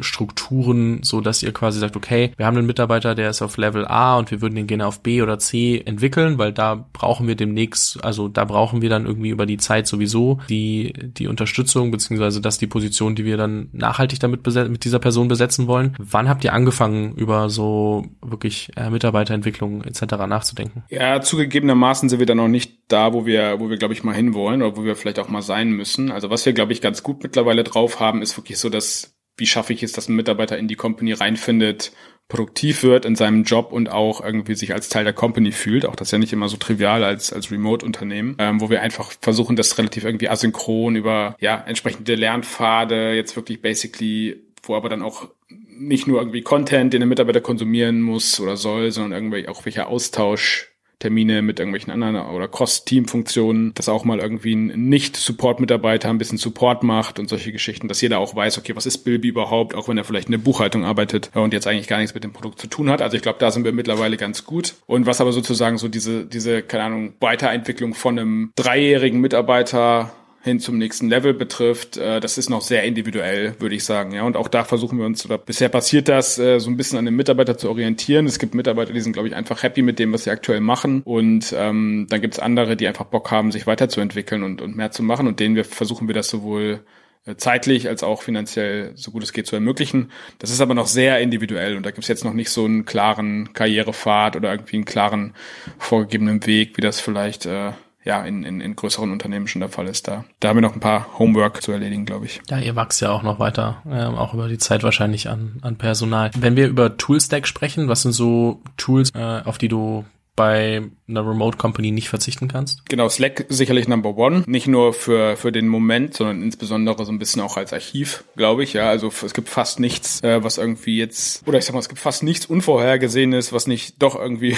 [0.00, 3.86] Strukturen, so dass ihr quasi sagt, okay, wir haben einen Mitarbeiter, der ist auf Level
[3.86, 7.34] A und wir würden den gerne auf B oder C entwickeln, weil da brauchen wir
[7.34, 12.40] demnächst, also da brauchen wir dann irgendwie über die Zeit sowieso die, die Unterstützung, beziehungsweise
[12.40, 15.96] das die Position, die wir dann nachhaltig damit mit dieser Person besetzen wollen.
[15.98, 20.02] Wann habt ihr angefangen, über so wirklich äh, Mitarbeiterentwicklung etc.
[20.26, 20.84] nachzudenken?
[20.90, 24.14] Ja, zugegebenermaßen sind wir dann noch nicht da, wo wir, wo wir, glaube ich, mal
[24.14, 26.10] hinwollen oder wo wir vielleicht auch mal sein müssen.
[26.10, 29.46] Also was wir, glaube ich, ganz gut mittlerweile drauf haben, ist wirklich so, dass wie
[29.46, 31.92] schaffe ich es, dass ein Mitarbeiter in die Company reinfindet,
[32.28, 35.84] produktiv wird in seinem Job und auch irgendwie sich als Teil der Company fühlt.
[35.84, 39.12] Auch das ist ja nicht immer so trivial als, als Remote-Unternehmen, ähm, wo wir einfach
[39.20, 45.02] versuchen, das relativ irgendwie asynchron über ja entsprechende Lernpfade jetzt wirklich basically, wo aber dann
[45.02, 49.64] auch nicht nur irgendwie Content, den der Mitarbeiter konsumieren muss oder soll, sondern irgendwie auch
[49.66, 50.71] welcher Austausch
[51.02, 56.84] Termine mit irgendwelchen anderen oder Cross-Team-Funktionen, dass auch mal irgendwie ein Nicht-Support-Mitarbeiter ein bisschen Support
[56.84, 59.98] macht und solche Geschichten, dass jeder auch weiß, okay, was ist Bilby überhaupt, auch wenn
[59.98, 62.68] er vielleicht in der Buchhaltung arbeitet und jetzt eigentlich gar nichts mit dem Produkt zu
[62.68, 63.02] tun hat.
[63.02, 64.74] Also ich glaube, da sind wir mittlerweile ganz gut.
[64.86, 70.12] Und was aber sozusagen so diese, diese, keine Ahnung, Weiterentwicklung von einem dreijährigen Mitarbeiter
[70.42, 74.12] hin zum nächsten Level betrifft, äh, das ist noch sehr individuell, würde ich sagen.
[74.12, 76.98] Ja, und auch da versuchen wir uns, oder bisher passiert das, äh, so ein bisschen
[76.98, 78.26] an den Mitarbeiter zu orientieren.
[78.26, 81.02] Es gibt Mitarbeiter, die sind, glaube ich, einfach happy mit dem, was sie aktuell machen.
[81.02, 84.90] Und ähm, dann gibt es andere, die einfach Bock haben, sich weiterzuentwickeln und, und mehr
[84.90, 85.28] zu machen.
[85.28, 86.80] Und denen wir versuchen wir das sowohl
[87.24, 90.10] äh, zeitlich als auch finanziell so gut es geht zu ermöglichen.
[90.40, 92.84] Das ist aber noch sehr individuell und da gibt es jetzt noch nicht so einen
[92.84, 95.34] klaren Karrierepfad oder irgendwie einen klaren
[95.78, 97.72] vorgegebenen Weg, wie das vielleicht äh,
[98.04, 100.08] ja in, in, in größeren Unternehmen schon der Fall ist.
[100.08, 102.40] Da, da haben wir noch ein paar Homework zu erledigen, glaube ich.
[102.48, 105.76] Ja, ihr wachst ja auch noch weiter, äh, auch über die Zeit wahrscheinlich an, an
[105.76, 106.30] Personal.
[106.36, 111.28] Wenn wir über Toolstack sprechen, was sind so Tools, äh, auf die du bei einer
[111.28, 112.88] Remote Company nicht verzichten kannst?
[112.88, 114.44] Genau, Slack sicherlich Number One.
[114.46, 118.62] Nicht nur für, für den Moment, sondern insbesondere so ein bisschen auch als Archiv, glaube
[118.62, 118.72] ich.
[118.72, 121.88] Ja, also es gibt fast nichts, äh, was irgendwie jetzt, oder ich sag mal, es
[121.88, 124.56] gibt fast nichts Unvorhergesehenes, was nicht doch irgendwie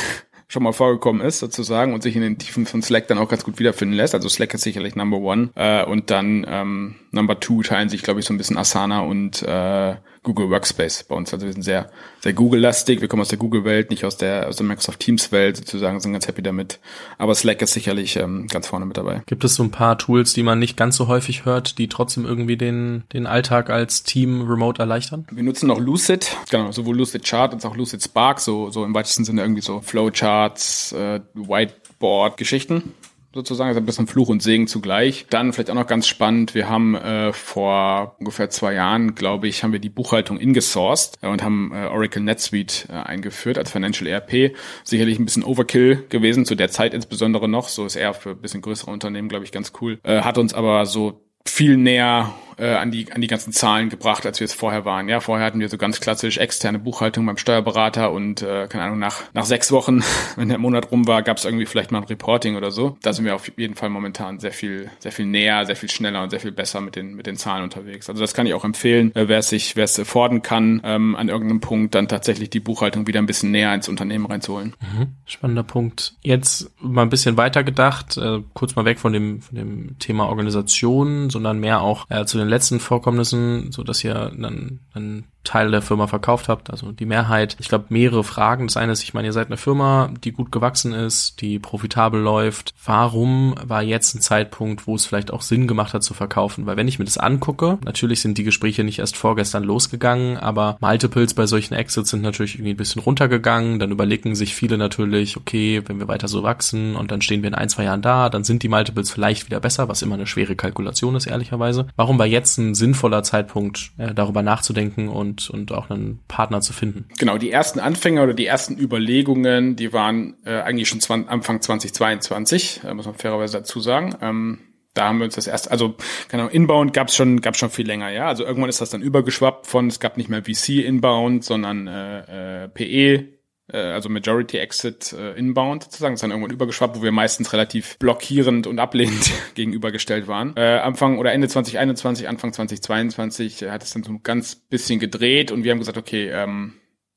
[0.49, 3.45] schon mal vorgekommen ist, sozusagen, und sich in den Tiefen von Slack dann auch ganz
[3.45, 4.15] gut wiederfinden lässt.
[4.15, 5.51] Also Slack ist sicherlich Number One.
[5.55, 9.43] Äh, und dann ähm, Number Two teilen sich, glaube ich, so ein bisschen Asana und
[9.43, 11.33] äh, Google Workspace bei uns.
[11.33, 13.01] Also wir sind sehr, sehr Google-lastig.
[13.01, 16.27] Wir kommen aus der Google-Welt, nicht aus der, aus der Microsoft Teams-Welt sozusagen, sind ganz
[16.27, 16.81] happy damit.
[17.19, 19.23] Aber Slack ist sicherlich ähm, ganz vorne mit dabei.
[19.27, 22.25] Gibt es so ein paar Tools, die man nicht ganz so häufig hört, die trotzdem
[22.25, 25.27] irgendwie den, den Alltag als Team remote erleichtern?
[25.31, 28.95] Wir nutzen noch Lucid, genau, sowohl Lucid Chart als auch Lucid Spark, so, so im
[28.95, 32.95] weitesten Sinne irgendwie so Flowcharts, äh, Whiteboard-Geschichten
[33.35, 35.27] sozusagen, ist ein bisschen Fluch und Segen zugleich.
[35.31, 39.63] Dann vielleicht auch noch ganz spannend, wir haben äh, vor ungefähr zwei Jahren, glaube ich,
[39.63, 44.07] haben wir die Buchhaltung ingesourced äh, und haben äh, Oracle NetSuite äh, eingeführt als Financial
[44.07, 44.57] ERP.
[44.85, 48.41] Sicherlich ein bisschen Overkill gewesen, zu der Zeit insbesondere noch, so ist eher für ein
[48.41, 49.99] bisschen größere Unternehmen, glaube ich, ganz cool.
[50.03, 54.27] Äh, hat uns aber so viel näher äh, an die an die ganzen Zahlen gebracht,
[54.27, 55.09] als wir es vorher waren.
[55.09, 58.99] Ja, vorher hatten wir so ganz klassisch externe Buchhaltung beim Steuerberater und äh, keine Ahnung
[58.99, 60.03] nach nach sechs Wochen,
[60.37, 62.97] wenn der Monat rum war, gab es irgendwie vielleicht mal ein Reporting oder so.
[63.03, 66.23] Da sind wir auf jeden Fall momentan sehr viel sehr viel näher, sehr viel schneller
[66.23, 68.09] und sehr viel besser mit den mit den Zahlen unterwegs.
[68.09, 71.17] Also das kann ich auch empfehlen, äh, wer es sich wer es afforden kann, ähm,
[71.17, 74.75] an irgendeinem Punkt dann tatsächlich die Buchhaltung wieder ein bisschen näher ins Unternehmen reinzuholen.
[74.81, 75.09] Mhm.
[75.27, 76.15] Spannender Punkt.
[76.23, 80.29] Jetzt mal ein bisschen weiter gedacht, äh, kurz mal weg von dem von dem Thema
[80.29, 85.71] Organisation, sondern mehr auch äh, zu den letzten Vorkommnissen, so dass ihr dann, dann Teil
[85.71, 87.57] der Firma verkauft habt, also die Mehrheit.
[87.61, 88.67] Ich glaube, mehrere Fragen.
[88.67, 92.21] Das eine ist, ich meine, ihr seid eine Firma, die gut gewachsen ist, die profitabel
[92.21, 92.75] läuft.
[92.85, 96.67] Warum war jetzt ein Zeitpunkt, wo es vielleicht auch Sinn gemacht hat zu verkaufen?
[96.67, 100.77] Weil wenn ich mir das angucke, natürlich sind die Gespräche nicht erst vorgestern losgegangen, aber
[100.81, 103.79] Multiples bei solchen Exits sind natürlich irgendwie ein bisschen runtergegangen.
[103.79, 107.49] Dann überlegen sich viele natürlich, okay, wenn wir weiter so wachsen und dann stehen wir
[107.49, 110.27] in ein, zwei Jahren da, dann sind die Multiples vielleicht wieder besser, was immer eine
[110.27, 111.87] schwere Kalkulation ist, ehrlicherweise.
[111.97, 116.61] Warum war jetzt ein sinnvoller Zeitpunkt, äh, darüber nachzudenken und und, und auch einen Partner
[116.61, 117.07] zu finden.
[117.19, 121.61] Genau, die ersten Anfänger oder die ersten Überlegungen, die waren äh, eigentlich schon 20, Anfang
[121.61, 124.15] 2022, äh, muss man fairerweise dazu sagen.
[124.21, 124.59] Ähm,
[124.95, 125.97] da haben wir uns das erst, also
[126.31, 128.27] Ahnung, Inbound gab's schon, gab's schon viel länger, ja.
[128.27, 132.65] Also irgendwann ist das dann übergeschwappt von, es gab nicht mehr VC Inbound, sondern äh,
[132.65, 133.34] äh, PE,
[133.73, 138.67] also Majority Exit äh, Inbound sozusagen, ist dann irgendwann übergeschwappt, wo wir meistens relativ blockierend
[138.67, 140.55] und ablehnend gegenübergestellt waren.
[140.57, 145.51] Äh, Anfang oder Ende 2021, Anfang 2022 hat es dann so ein ganz bisschen gedreht
[145.51, 146.75] und wir haben gesagt, okay, ähm,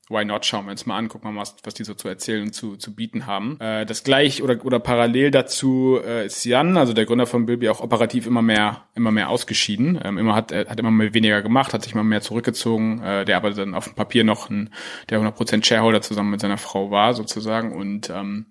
[0.08, 0.44] why not?
[0.46, 2.52] Schauen wir uns mal an, gucken wir mal, was, was die so zu erzählen und
[2.52, 3.58] zu, zu bieten haben.
[3.60, 7.68] Äh, das gleich oder, oder parallel dazu äh, ist Jan, also der Gründer von Bilby,
[7.68, 10.00] auch operativ immer mehr, immer mehr ausgeschieden.
[10.02, 13.02] Ähm, immer hat, hat immer mehr weniger gemacht, hat sich immer mehr zurückgezogen.
[13.02, 14.70] Äh, der aber dann auf dem Papier noch ein,
[15.10, 18.46] der 100% Shareholder zusammen mit seiner Frau war sozusagen und ähm,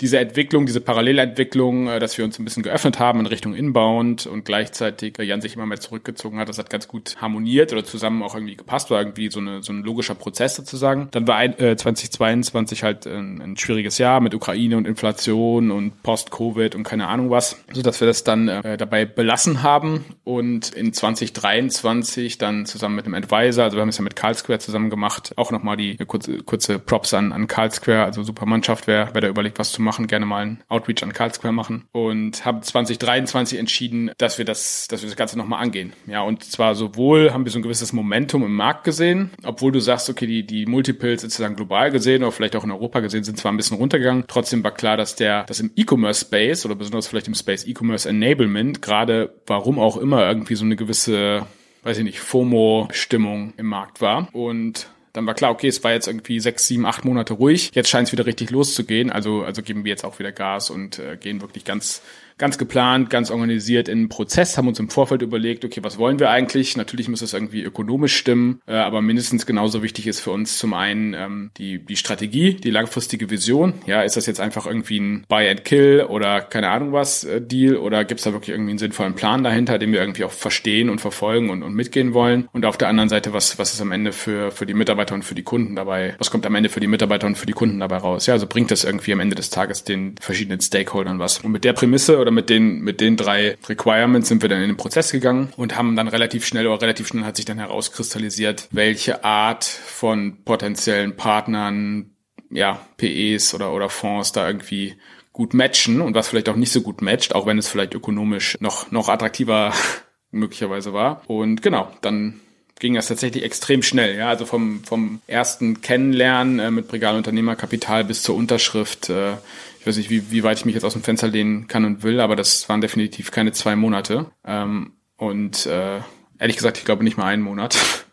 [0.00, 4.26] diese Entwicklung, diese Parallelentwicklung, äh, dass wir uns ein bisschen geöffnet haben in Richtung Inbound
[4.26, 7.84] und gleichzeitig äh, Jan sich immer mehr zurückgezogen hat, das hat ganz gut harmoniert oder
[7.84, 10.97] zusammen auch irgendwie gepasst, war irgendwie so, eine, so ein logischer Prozess sozusagen.
[11.10, 16.02] Dann war ein, äh, 2022 halt ein, ein schwieriges Jahr mit Ukraine und Inflation und
[16.02, 20.04] Post-Covid und keine Ahnung was, so dass wir das dann äh, dabei belassen haben.
[20.24, 24.34] Und in 2023 dann zusammen mit einem Advisor, also wir haben es ja mit Carl
[24.34, 28.46] Square zusammen gemacht, auch nochmal die kurze, kurze Props an, an Carl Square, also super
[28.46, 31.54] Mannschaft, wer, wer da überlegt, was zu machen gerne mal einen Outreach an Carl Square
[31.54, 31.84] machen.
[31.92, 35.92] Und haben 2023 entschieden, dass wir das, dass wir das Ganze nochmal angehen.
[36.06, 39.80] Ja, und zwar sowohl haben wir so ein gewisses Momentum im Markt gesehen, obwohl du
[39.80, 43.38] sagst, okay, die, die Multiples sozusagen global gesehen oder vielleicht auch in Europa gesehen sind
[43.38, 44.24] zwar ein bisschen runtergegangen.
[44.26, 48.08] Trotzdem war klar, dass der, dass im E-Commerce Space oder besonders vielleicht im Space E-Commerce
[48.08, 51.46] Enablement gerade, warum auch immer, irgendwie so eine gewisse
[51.84, 54.28] weiß ich nicht, FOMO-Stimmung im Markt war.
[54.34, 57.70] Und dann war klar, okay, es war jetzt irgendwie sechs, sieben, acht Monate ruhig.
[57.72, 59.10] Jetzt scheint es wieder richtig loszugehen.
[59.10, 62.02] Also, also geben wir jetzt auch wieder Gas und äh, gehen wirklich ganz
[62.38, 66.18] ganz geplant, ganz organisiert in einen Prozess, haben uns im Vorfeld überlegt, okay, was wollen
[66.20, 66.76] wir eigentlich?
[66.76, 70.74] Natürlich muss es irgendwie ökonomisch stimmen, äh, aber mindestens genauso wichtig ist für uns zum
[70.74, 73.74] einen ähm, die, die Strategie, die langfristige Vision.
[73.86, 77.40] Ja, ist das jetzt einfach irgendwie ein Buy and Kill oder keine Ahnung was äh,
[77.40, 80.32] Deal oder gibt es da wirklich irgendwie einen sinnvollen Plan dahinter, den wir irgendwie auch
[80.32, 82.48] verstehen und verfolgen und, und mitgehen wollen?
[82.52, 85.24] Und auf der anderen Seite, was, was ist am Ende für, für die Mitarbeiter und
[85.24, 86.14] für die Kunden dabei?
[86.18, 88.26] Was kommt am Ende für die Mitarbeiter und für die Kunden dabei raus?
[88.26, 91.38] Ja, also bringt das irgendwie am Ende des Tages den verschiedenen Stakeholdern was?
[91.40, 94.68] Und mit der Prämisse oder mit den, mit den drei Requirements sind wir dann in
[94.68, 98.68] den Prozess gegangen und haben dann relativ schnell oder relativ schnell hat sich dann herauskristallisiert,
[98.70, 102.10] welche Art von potenziellen Partnern,
[102.50, 104.94] ja, PEs oder, oder Fonds da irgendwie
[105.32, 108.56] gut matchen und was vielleicht auch nicht so gut matcht, auch wenn es vielleicht ökonomisch
[108.60, 109.72] noch, noch attraktiver
[110.30, 111.22] möglicherweise war.
[111.28, 112.40] Und genau, dann
[112.78, 114.16] ging das tatsächlich extrem schnell.
[114.16, 119.34] Ja, also vom, vom ersten Kennenlernen äh, mit Bregal Unternehmerkapital bis zur Unterschrift äh,
[119.80, 122.02] ich weiß nicht, wie, wie weit ich mich jetzt aus dem Fenster lehnen kann und
[122.02, 124.26] will, aber das waren definitiv keine zwei Monate.
[124.44, 126.00] Ähm, und äh,
[126.38, 127.78] ehrlich gesagt, ich glaube nicht mal einen Monat.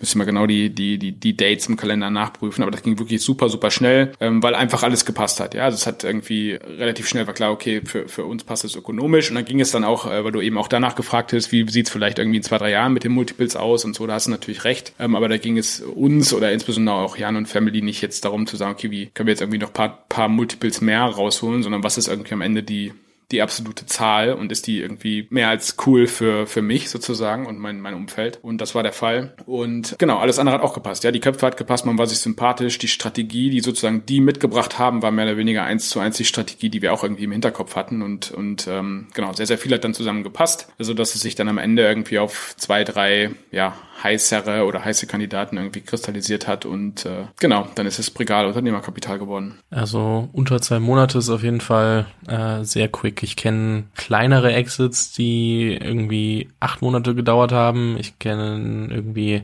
[0.00, 3.22] Müsste mal genau die, die, die, die Dates im Kalender nachprüfen, aber das ging wirklich
[3.22, 5.54] super, super schnell, ähm, weil einfach alles gepasst hat.
[5.54, 8.76] Ja, also es hat irgendwie relativ schnell war klar, okay, für, für uns passt es
[8.76, 9.30] ökonomisch.
[9.30, 11.68] Und dann ging es dann auch, äh, weil du eben auch danach gefragt hast, wie
[11.68, 14.14] sieht es vielleicht irgendwie in zwei, drei Jahren mit den Multiples aus und so, da
[14.14, 14.92] hast du natürlich recht.
[14.98, 18.46] Ähm, aber da ging es uns oder insbesondere auch Jan und Family nicht jetzt darum
[18.46, 21.82] zu sagen, okay, wie können wir jetzt irgendwie noch paar, paar Multiples mehr rausholen, sondern
[21.82, 22.92] was ist irgendwie am Ende die,
[23.32, 27.58] die absolute Zahl und ist die irgendwie mehr als cool für, für mich sozusagen und
[27.58, 28.38] mein, mein Umfeld.
[28.42, 29.34] Und das war der Fall.
[29.46, 31.02] Und genau, alles andere hat auch gepasst.
[31.02, 32.78] Ja, die Köpfe hat gepasst, man war sich sympathisch.
[32.78, 36.24] Die Strategie, die sozusagen die mitgebracht haben, war mehr oder weniger eins zu eins die
[36.24, 38.02] Strategie, die wir auch irgendwie im Hinterkopf hatten.
[38.02, 40.68] Und, und ähm, genau, sehr, sehr viel hat dann zusammen gepasst.
[40.78, 45.06] Also, dass es sich dann am Ende irgendwie auf zwei, drei, ja, heißere oder heiße
[45.06, 46.64] Kandidaten irgendwie kristallisiert hat.
[46.64, 49.58] Und äh, genau, dann ist es Bregal Unternehmerkapital geworden.
[49.70, 53.22] Also unter zwei Monate ist auf jeden Fall äh, sehr quick.
[53.22, 57.96] Ich kenne kleinere Exits, die irgendwie acht Monate gedauert haben.
[57.98, 59.42] Ich kenne irgendwie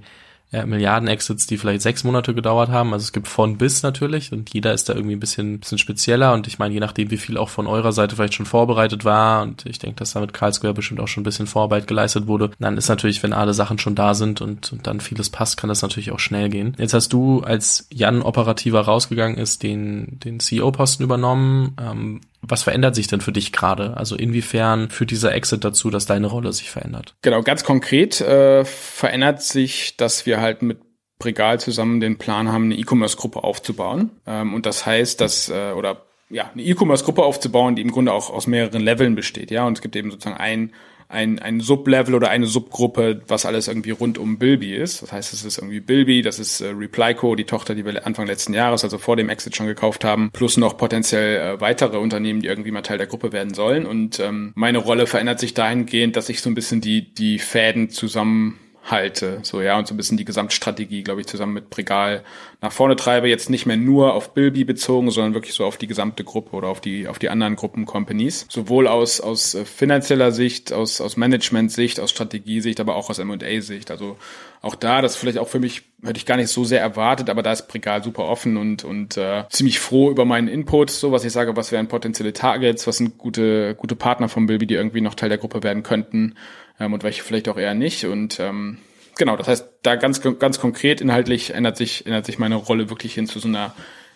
[0.53, 2.93] ja, Milliarden-Exits, die vielleicht sechs Monate gedauert haben.
[2.93, 6.35] Also es gibt von bis natürlich und jeder ist da irgendwie ein bisschen, bisschen spezieller
[6.35, 9.43] und ich meine, je nachdem, wie viel auch von eurer Seite vielleicht schon vorbereitet war
[9.43, 12.27] und ich denke, dass da mit Karl Square bestimmt auch schon ein bisschen Vorarbeit geleistet
[12.27, 15.57] wurde, dann ist natürlich, wenn alle Sachen schon da sind und, und dann vieles passt,
[15.57, 16.77] kann das natürlich auch schnell gehen.
[16.79, 21.75] Jetzt hast du, als Jan operativer rausgegangen ist, den, den CEO-Posten übernommen.
[21.81, 23.97] Ähm, was verändert sich denn für dich gerade?
[23.97, 27.15] Also inwiefern führt dieser Exit dazu, dass deine Rolle sich verändert?
[27.23, 30.79] Genau, ganz konkret äh, verändert sich, dass wir halt mit
[31.25, 34.11] Regal zusammen den Plan haben, eine E-Commerce-Gruppe aufzubauen.
[34.27, 38.31] Ähm, und das heißt, dass, äh, oder ja, eine E-Commerce-Gruppe aufzubauen, die im Grunde auch
[38.31, 39.53] aus mehreren Leveln besteht.
[39.53, 40.73] Ja, und es gibt eben sozusagen ein
[41.13, 45.03] ein, ein Sublevel oder eine Subgruppe, was alles irgendwie rund um Bilby ist.
[45.03, 48.27] Das heißt, es ist irgendwie Bilby, das ist äh, Replyco, die Tochter, die wir Anfang
[48.27, 52.41] letzten Jahres, also vor dem Exit schon gekauft haben, plus noch potenziell äh, weitere Unternehmen,
[52.41, 53.87] die irgendwie mal Teil der Gruppe werden sollen.
[53.87, 57.91] Und ähm, meine Rolle verändert sich dahingehend, dass ich so ein bisschen die, die Fäden
[57.91, 59.41] zusammen halte.
[59.43, 62.25] So, ja, und so ein bisschen die Gesamtstrategie, glaube ich, zusammen mit Pregal
[62.61, 63.29] nach vorne treibe.
[63.29, 66.69] Jetzt nicht mehr nur auf Bilby bezogen, sondern wirklich so auf die gesamte Gruppe oder
[66.69, 68.47] auf die, auf die anderen Gruppen-Companies.
[68.49, 73.91] Sowohl aus, aus äh, finanzieller Sicht, aus, aus Management-Sicht, aus Strategiesicht, aber auch aus M&A-Sicht.
[73.91, 74.17] Also
[74.63, 77.43] auch da, das vielleicht auch für mich, hätte ich gar nicht so sehr erwartet, aber
[77.43, 81.25] da ist Pregal super offen und, und äh, ziemlich froh über meinen Input, so was
[81.25, 85.01] ich sage, was wären potenzielle Targets, was sind gute, gute Partner von Bilby, die irgendwie
[85.01, 86.35] noch Teil der Gruppe werden könnten
[86.83, 88.05] ähm, und welche vielleicht auch eher nicht.
[88.05, 88.79] Und ähm,
[89.17, 93.15] genau, das heißt, da ganz, ganz konkret inhaltlich ändert sich, ändert sich meine Rolle wirklich
[93.15, 93.75] hin zu so einer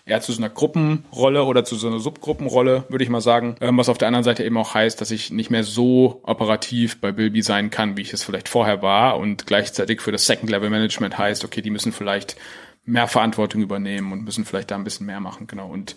[0.09, 3.57] eher zu so einer Gruppenrolle oder zu so einer Subgruppenrolle, würde ich mal sagen.
[3.61, 7.01] Ähm, was auf der anderen Seite eben auch heißt, dass ich nicht mehr so operativ
[7.01, 10.49] bei Bilby sein kann, wie ich es vielleicht vorher war und gleichzeitig für das Second
[10.49, 12.37] Level Management heißt, okay, die müssen vielleicht
[12.85, 15.69] mehr Verantwortung übernehmen und müssen vielleicht da ein bisschen mehr machen, genau.
[15.69, 15.97] Und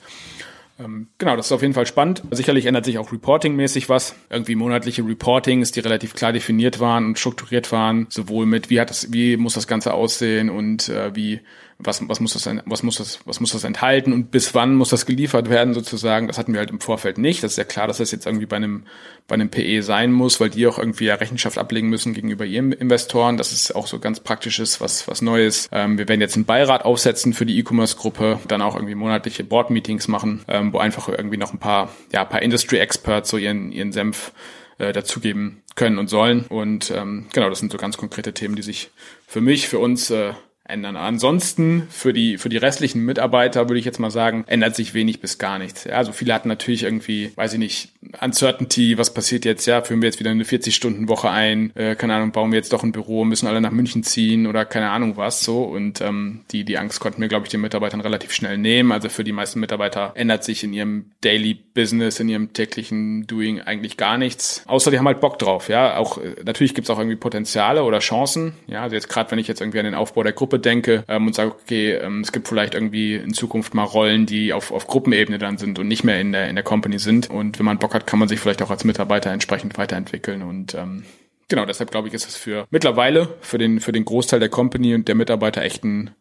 [1.18, 2.24] genau, das ist auf jeden Fall spannend.
[2.32, 4.16] Sicherlich ändert sich auch reportingmäßig was.
[4.30, 8.90] Irgendwie monatliche Reportings, die relativ klar definiert waren und strukturiert waren, sowohl mit wie hat
[8.90, 11.42] das, wie muss das Ganze aussehen und äh, wie
[11.82, 14.90] was, was muss das, was muss das, was muss das enthalten und bis wann muss
[14.90, 16.28] das geliefert werden sozusagen.
[16.28, 17.42] Das hatten wir halt im Vorfeld nicht.
[17.42, 18.84] Das ist ja klar, dass das jetzt irgendwie bei einem,
[19.30, 22.74] bei einem PE sein muss, weil die auch irgendwie ja Rechenschaft ablegen müssen gegenüber ihren
[22.74, 23.38] Investoren.
[23.38, 25.70] Das ist auch so ganz praktisches, was, was Neues.
[25.72, 30.10] Ähm, wir werden jetzt einen Beirat aufsetzen für die E-Commerce-Gruppe, dann auch irgendwie monatliche Board-Meetings
[30.10, 34.34] machen, ähm, wo einfach irgendwie noch ein paar, ja, paar Industry-Experts so ihren, ihren Senf
[34.80, 36.46] äh, dazugeben können und sollen.
[36.50, 38.90] Und ähm, genau, das sind so ganz konkrete Themen, die sich
[39.28, 40.34] für mich, für uns äh,
[40.70, 40.96] ändern.
[40.96, 45.22] Ansonsten für die, für die restlichen Mitarbeiter würde ich jetzt mal sagen, ändert sich wenig
[45.22, 45.86] bis gar nichts.
[45.86, 47.90] Ja, also viele hatten natürlich irgendwie, weiß ich nicht,
[48.22, 49.66] Uncertainty, was passiert jetzt?
[49.66, 51.76] Ja, führen wir jetzt wieder eine 40-Stunden-Woche ein?
[51.76, 54.66] Äh, keine Ahnung, bauen wir jetzt doch ein Büro, müssen alle nach München ziehen oder
[54.66, 55.64] keine Ahnung was so.
[55.64, 58.92] Und ähm, die, die Angst konnten wir, glaube ich, den Mitarbeitern relativ schnell nehmen.
[58.92, 63.62] Also für die meisten Mitarbeiter ändert sich in ihrem Daily Business, in ihrem täglichen Doing
[63.62, 64.64] eigentlich gar nichts.
[64.68, 65.70] Außer die haben halt Bock drauf.
[65.70, 68.54] Ja, auch äh, natürlich gibt's auch irgendwie Potenziale oder Chancen.
[68.68, 71.28] Ja, also jetzt gerade, wenn ich jetzt irgendwie an den Aufbau der Gruppe denke ähm,
[71.28, 74.88] und sage, okay, ähm, es gibt vielleicht irgendwie in Zukunft mal Rollen, die auf, auf
[74.88, 77.30] Gruppenebene dann sind und nicht mehr in der, in der Company sind.
[77.30, 80.42] Und wenn man Bock hat, kann man sich vielleicht auch als Mitarbeiter entsprechend weiterentwickeln.
[80.42, 81.04] Und ähm,
[81.48, 84.96] genau, deshalb glaube ich, ist es für mittlerweile für den, für den Großteil der Company
[84.96, 86.12] und der Mitarbeiter echt ein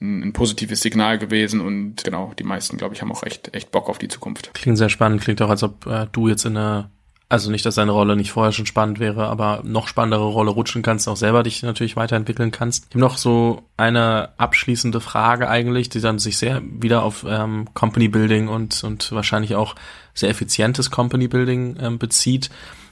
[0.00, 3.70] ein, ein positives Signal gewesen und genau, die meisten, glaube ich, haben auch echt, echt
[3.70, 4.52] Bock auf die Zukunft.
[4.54, 6.90] Klingt sehr spannend, klingt auch, als ob äh, du jetzt in einer
[7.34, 10.82] also nicht, dass deine Rolle nicht vorher schon spannend wäre, aber noch spannendere Rolle rutschen
[10.82, 12.86] kannst, auch selber dich natürlich weiterentwickeln kannst.
[12.88, 17.66] Ich habe noch so eine abschließende Frage eigentlich, die dann sich sehr wieder auf ähm,
[17.74, 19.74] Company Building und, und wahrscheinlich auch
[20.14, 22.50] sehr effizientes Company Building ähm, bezieht.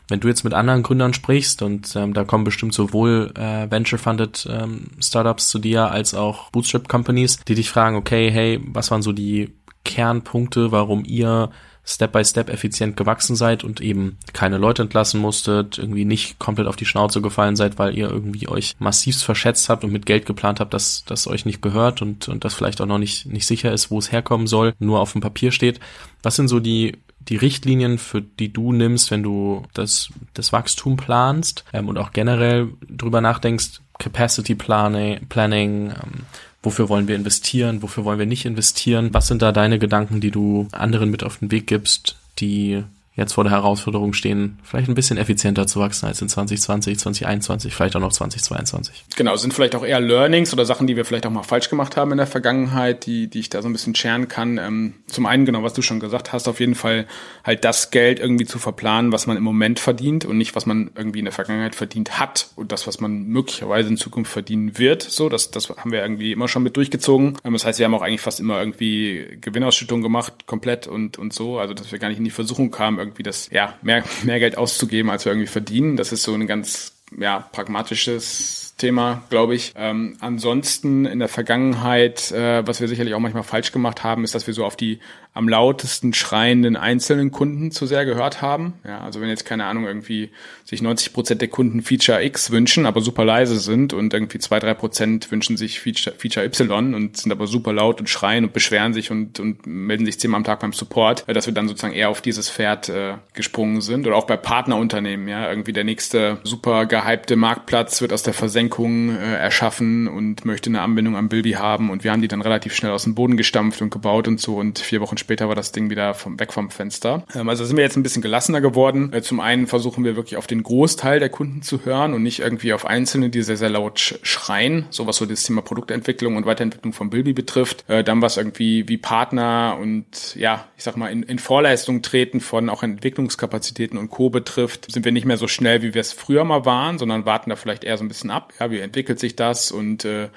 [0.08, 4.48] Wenn du jetzt mit anderen Gründern sprichst und ähm, da kommen bestimmt sowohl äh, Venture-Funded
[4.50, 9.12] ähm, Startups zu dir als auch Bootstrap-Companies, die dich fragen, okay, hey, was waren so
[9.12, 11.50] die Kernpunkte, warum ihr
[11.84, 16.68] Step by Step effizient gewachsen seid und eben keine Leute entlassen musstet, irgendwie nicht komplett
[16.68, 20.26] auf die Schnauze gefallen seid, weil ihr irgendwie euch massivst verschätzt habt und mit Geld
[20.26, 23.46] geplant habt, dass das euch nicht gehört und, und das vielleicht auch noch nicht, nicht
[23.46, 25.80] sicher ist, wo es herkommen soll, nur auf dem Papier steht.
[26.22, 30.96] Was sind so die die Richtlinien, für die du nimmst, wenn du das, das Wachstum
[30.96, 36.26] planst ähm, und auch generell drüber nachdenkst, Capacity Planning, Planning ähm,
[36.62, 37.82] Wofür wollen wir investieren?
[37.82, 39.12] Wofür wollen wir nicht investieren?
[39.12, 42.84] Was sind da deine Gedanken, die du anderen mit auf den Weg gibst, die
[43.14, 47.74] jetzt vor der Herausforderung stehen, vielleicht ein bisschen effizienter zu wachsen als in 2020, 2021,
[47.74, 49.04] vielleicht auch noch 2022.
[49.16, 51.96] Genau, sind vielleicht auch eher Learnings oder Sachen, die wir vielleicht auch mal falsch gemacht
[51.96, 54.56] haben in der Vergangenheit, die, die ich da so ein bisschen scheren kann.
[54.56, 57.06] Ähm, zum einen, genau, was du schon gesagt hast, auf jeden Fall
[57.44, 60.90] halt das Geld irgendwie zu verplanen, was man im Moment verdient und nicht, was man
[60.96, 65.02] irgendwie in der Vergangenheit verdient hat und das, was man möglicherweise in Zukunft verdienen wird.
[65.02, 67.36] So, das, das haben wir irgendwie immer schon mit durchgezogen.
[67.44, 71.34] Ähm, das heißt, wir haben auch eigentlich fast immer irgendwie Gewinnausschüttung gemacht, komplett und, und
[71.34, 74.38] so, also dass wir gar nicht in die Versuchung kamen, irgendwie das, ja, mehr, mehr
[74.38, 75.96] Geld auszugeben, als wir irgendwie verdienen.
[75.96, 79.72] Das ist so ein ganz, ja, pragmatisches Thema, glaube ich.
[79.76, 84.34] Ähm, ansonsten in der Vergangenheit, äh, was wir sicherlich auch manchmal falsch gemacht haben, ist,
[84.34, 84.98] dass wir so auf die
[85.34, 88.74] am lautesten schreienden einzelnen Kunden zu sehr gehört haben.
[88.86, 90.30] Ja, also wenn jetzt keine Ahnung irgendwie
[90.64, 94.58] sich 90 Prozent der Kunden Feature X wünschen, aber super leise sind und irgendwie zwei
[94.58, 98.52] drei Prozent wünschen sich Feature, Feature Y und sind aber super laut und schreien und
[98.52, 101.94] beschweren sich und, und melden sich zehnmal am Tag beim Support, dass wir dann sozusagen
[101.94, 105.28] eher auf dieses Pferd äh, gesprungen sind oder auch bei Partnerunternehmen.
[105.28, 110.68] Ja, irgendwie der nächste super gehypte Marktplatz wird aus der Versenkung äh, erschaffen und möchte
[110.68, 113.38] eine Anbindung am Bilby haben und wir haben die dann relativ schnell aus dem Boden
[113.38, 116.52] gestampft und gebaut und so und vier Wochen später war das Ding wieder vom, weg
[116.52, 117.24] vom Fenster.
[117.34, 119.12] Ähm, also sind wir jetzt ein bisschen gelassener geworden.
[119.12, 122.40] Äh, zum einen versuchen wir wirklich auf den Großteil der Kunden zu hören und nicht
[122.40, 126.44] irgendwie auf Einzelne, die sehr, sehr laut schreien, so was so das Thema Produktentwicklung und
[126.44, 127.88] Weiterentwicklung von Bilby betrifft.
[127.88, 132.40] Äh, dann was irgendwie wie Partner und ja, ich sag mal, in, in Vorleistung treten
[132.40, 134.30] von auch Entwicklungskapazitäten und Co.
[134.30, 137.50] betrifft, sind wir nicht mehr so schnell, wie wir es früher mal waren, sondern warten
[137.50, 138.52] da vielleicht eher so ein bisschen ab.
[138.58, 140.28] Ja, wie entwickelt sich das und äh,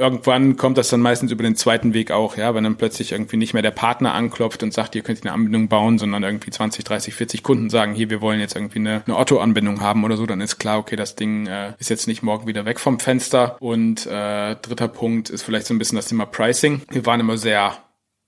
[0.00, 3.36] irgendwann kommt das dann meistens über den zweiten Weg auch, ja, wenn dann plötzlich irgendwie
[3.36, 6.84] nicht mehr der Partner anklopft und sagt, ihr könnt eine Anbindung bauen, sondern irgendwie 20,
[6.84, 10.26] 30, 40 Kunden sagen, hier, wir wollen jetzt irgendwie eine, eine Otto-Anbindung haben oder so,
[10.26, 13.56] dann ist klar, okay, das Ding äh, ist jetzt nicht morgen wieder weg vom Fenster.
[13.60, 16.82] Und äh, dritter Punkt ist vielleicht so ein bisschen das Thema Pricing.
[16.90, 17.76] Wir waren immer sehr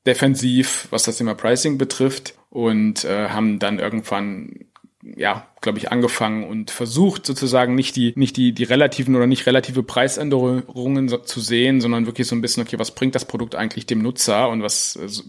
[0.06, 4.66] defensiv, was das Thema Pricing betrifft und äh, haben dann irgendwann
[5.02, 9.46] ja, glaube ich, angefangen und versucht sozusagen nicht die, nicht die, die relativen oder nicht
[9.46, 13.56] relative Preisänderungen so, zu sehen, sondern wirklich so ein bisschen, okay, was bringt das Produkt
[13.56, 15.24] eigentlich dem Nutzer und was also,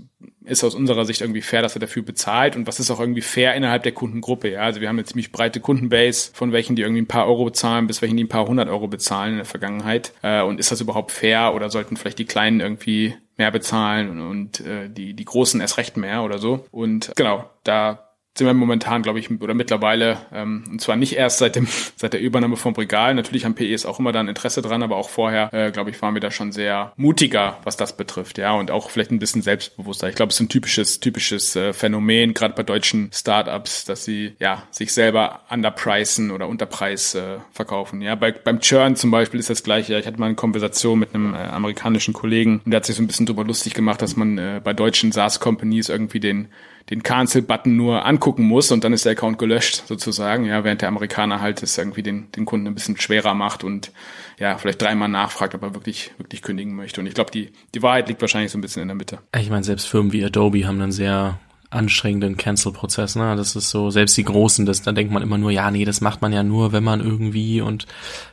[0.46, 3.22] ist aus unserer Sicht irgendwie fair, dass er dafür bezahlt und was ist auch irgendwie
[3.22, 4.62] fair innerhalb der Kundengruppe, ja.
[4.62, 7.88] Also wir haben eine ziemlich breite Kundenbase, von welchen die irgendwie ein paar Euro bezahlen,
[7.88, 10.14] bis welchen die ein paar hundert Euro bezahlen in der Vergangenheit.
[10.22, 14.22] Äh, und ist das überhaupt fair oder sollten vielleicht die Kleinen irgendwie mehr bezahlen und,
[14.22, 16.66] und äh, die, die Großen erst recht mehr oder so.
[16.72, 21.38] Und genau, da sind wir momentan, glaube ich, oder mittlerweile, ähm, und zwar nicht erst
[21.38, 23.14] seit dem seit der Übernahme vom Regal.
[23.14, 26.02] Natürlich haben PEs auch immer da ein Interesse dran, aber auch vorher, äh, glaube ich,
[26.02, 29.44] waren wir da schon sehr mutiger, was das betrifft, ja, und auch vielleicht ein bisschen
[29.44, 30.10] selbstbewusster.
[30.10, 34.34] Ich glaube, es ist ein typisches typisches äh, Phänomen, gerade bei deutschen Startups, dass sie
[34.40, 38.02] ja sich selber underpricen oder unterpreis äh, verkaufen.
[38.02, 39.98] Ja, bei, beim Churn zum Beispiel ist das gleiche.
[40.00, 43.04] Ich hatte mal eine Konversation mit einem äh, amerikanischen Kollegen und der hat sich so
[43.04, 46.48] ein bisschen drüber lustig gemacht, dass man äh, bei deutschen SaaS-Companies irgendwie den
[46.90, 50.90] den Cancel-Button nur angucken muss und dann ist der Account gelöscht sozusagen, ja, während der
[50.90, 53.92] Amerikaner halt es irgendwie den, den Kunden ein bisschen schwerer macht und
[54.40, 57.00] ja, vielleicht dreimal nachfragt, ob er wirklich, wirklich kündigen möchte.
[57.00, 59.20] Und ich glaube, die, die Wahrheit liegt wahrscheinlich so ein bisschen in der Mitte.
[59.38, 61.40] Ich meine, selbst Firmen wie Adobe haben einen sehr
[61.74, 63.36] anstrengenden Cancel-Prozess, ne?
[63.36, 66.02] Das ist so, selbst die Großen, das, da denkt man immer nur, ja, nee, das
[66.02, 67.88] macht man ja nur, wenn man irgendwie und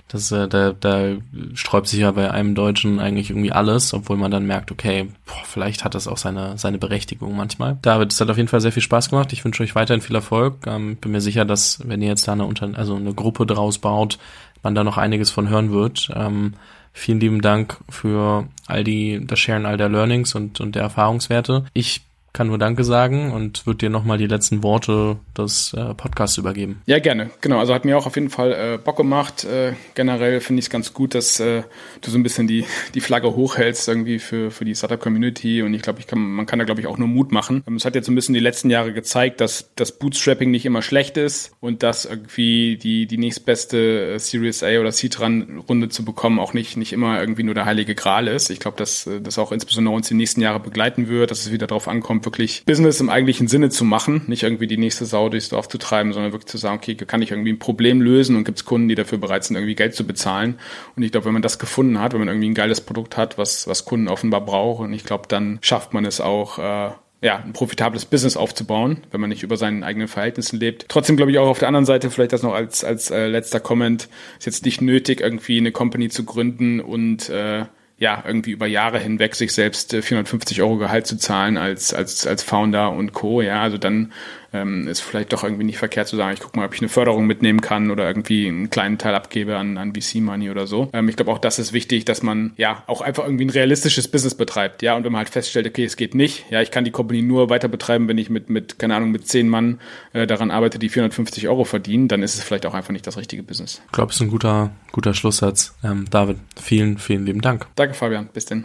[0.09, 1.17] das, äh, da, da
[1.55, 5.43] sträubt sich ja bei einem Deutschen eigentlich irgendwie alles, obwohl man dann merkt, okay, boah,
[5.45, 7.79] vielleicht hat das auch seine, seine Berechtigung manchmal.
[7.83, 9.33] David, es hat auf jeden Fall sehr viel Spaß gemacht.
[9.33, 10.67] Ich wünsche euch weiterhin viel Erfolg.
[10.67, 13.79] Ähm, bin mir sicher, dass, wenn ihr jetzt da eine, Unter also eine Gruppe draus
[13.79, 14.19] baut,
[14.63, 16.11] man da noch einiges von hören wird.
[16.15, 16.55] Ähm,
[16.93, 21.67] vielen lieben Dank für all die, das Sharen all der Learnings und, und der Erfahrungswerte.
[21.73, 22.03] Ich
[22.33, 26.83] kann nur Danke sagen und würde dir nochmal die letzten Worte des äh, Podcasts übergeben.
[26.87, 27.31] Ja, gerne.
[27.41, 29.45] Genau, also hat mir auch auf jeden Fall äh, Bock gemacht.
[29.45, 31.63] Äh, generell finde ich es ganz gut, dass äh,
[32.01, 32.65] du so ein bisschen die,
[32.95, 36.59] die Flagge hochhältst irgendwie für, für die Startup-Community und ich glaube, ich kann, man kann
[36.59, 37.65] da glaube ich auch nur Mut machen.
[37.67, 40.67] Ähm, es hat jetzt so ein bisschen die letzten Jahre gezeigt, dass das Bootstrapping nicht
[40.67, 46.05] immer schlecht ist und dass irgendwie die, die nächstbeste äh, Series A oder C-Runde zu
[46.05, 48.51] bekommen auch nicht, nicht immer irgendwie nur der heilige Gral ist.
[48.51, 51.53] Ich glaube, dass äh, das auch insbesondere uns die nächsten Jahre begleiten wird, dass es
[51.53, 55.29] wieder darauf ankommt, wirklich Business im eigentlichen Sinne zu machen, nicht irgendwie die nächste Sau
[55.29, 58.37] durchs Dorf zu treiben, sondern wirklich zu sagen, okay, kann ich irgendwie ein Problem lösen
[58.37, 60.59] und gibt es Kunden, die dafür bereit sind, irgendwie Geld zu bezahlen.
[60.97, 63.39] Und ich glaube, wenn man das gefunden hat, wenn man irgendwie ein geiles Produkt hat,
[63.39, 66.91] was, was Kunden offenbar brauchen, ich glaube, dann schafft man es auch, äh,
[67.23, 70.87] ja, ein profitables Business aufzubauen, wenn man nicht über seinen eigenen Verhältnissen lebt.
[70.89, 73.61] Trotzdem glaube ich auch auf der anderen Seite, vielleicht das noch als, als äh, letzter
[73.61, 74.09] Comment,
[74.39, 77.67] ist jetzt nicht nötig, irgendwie eine Company zu gründen und äh,
[78.01, 82.27] ja, irgendwie über Jahre hinweg sich selbst 450 äh, Euro Gehalt zu zahlen als, als,
[82.27, 83.43] als Founder und Co.
[83.43, 84.13] Ja, also dann
[84.53, 86.89] ähm, ist vielleicht doch irgendwie nicht verkehrt zu sagen, ich gucke mal, ob ich eine
[86.89, 90.89] Förderung mitnehmen kann oder irgendwie einen kleinen Teil abgebe an, an VC-Money oder so.
[90.93, 94.09] Ähm, ich glaube auch das ist wichtig, dass man ja auch einfach irgendwie ein realistisches
[94.09, 96.85] Business betreibt, ja, und wenn man halt feststellt, okay, es geht nicht, ja, ich kann
[96.85, 99.81] die Company nur weiter betreiben, wenn ich mit, mit keine Ahnung, mit zehn Mann
[100.13, 103.17] äh, daran arbeite, die 450 Euro verdienen, dann ist es vielleicht auch einfach nicht das
[103.17, 103.83] richtige Business.
[103.87, 105.75] Ich glaube, es ist ein guter, guter Schlusssatz.
[105.85, 107.67] Ähm, David, vielen, vielen lieben Dank.
[107.77, 108.29] Danke, Fabian.
[108.33, 108.65] Bis denn.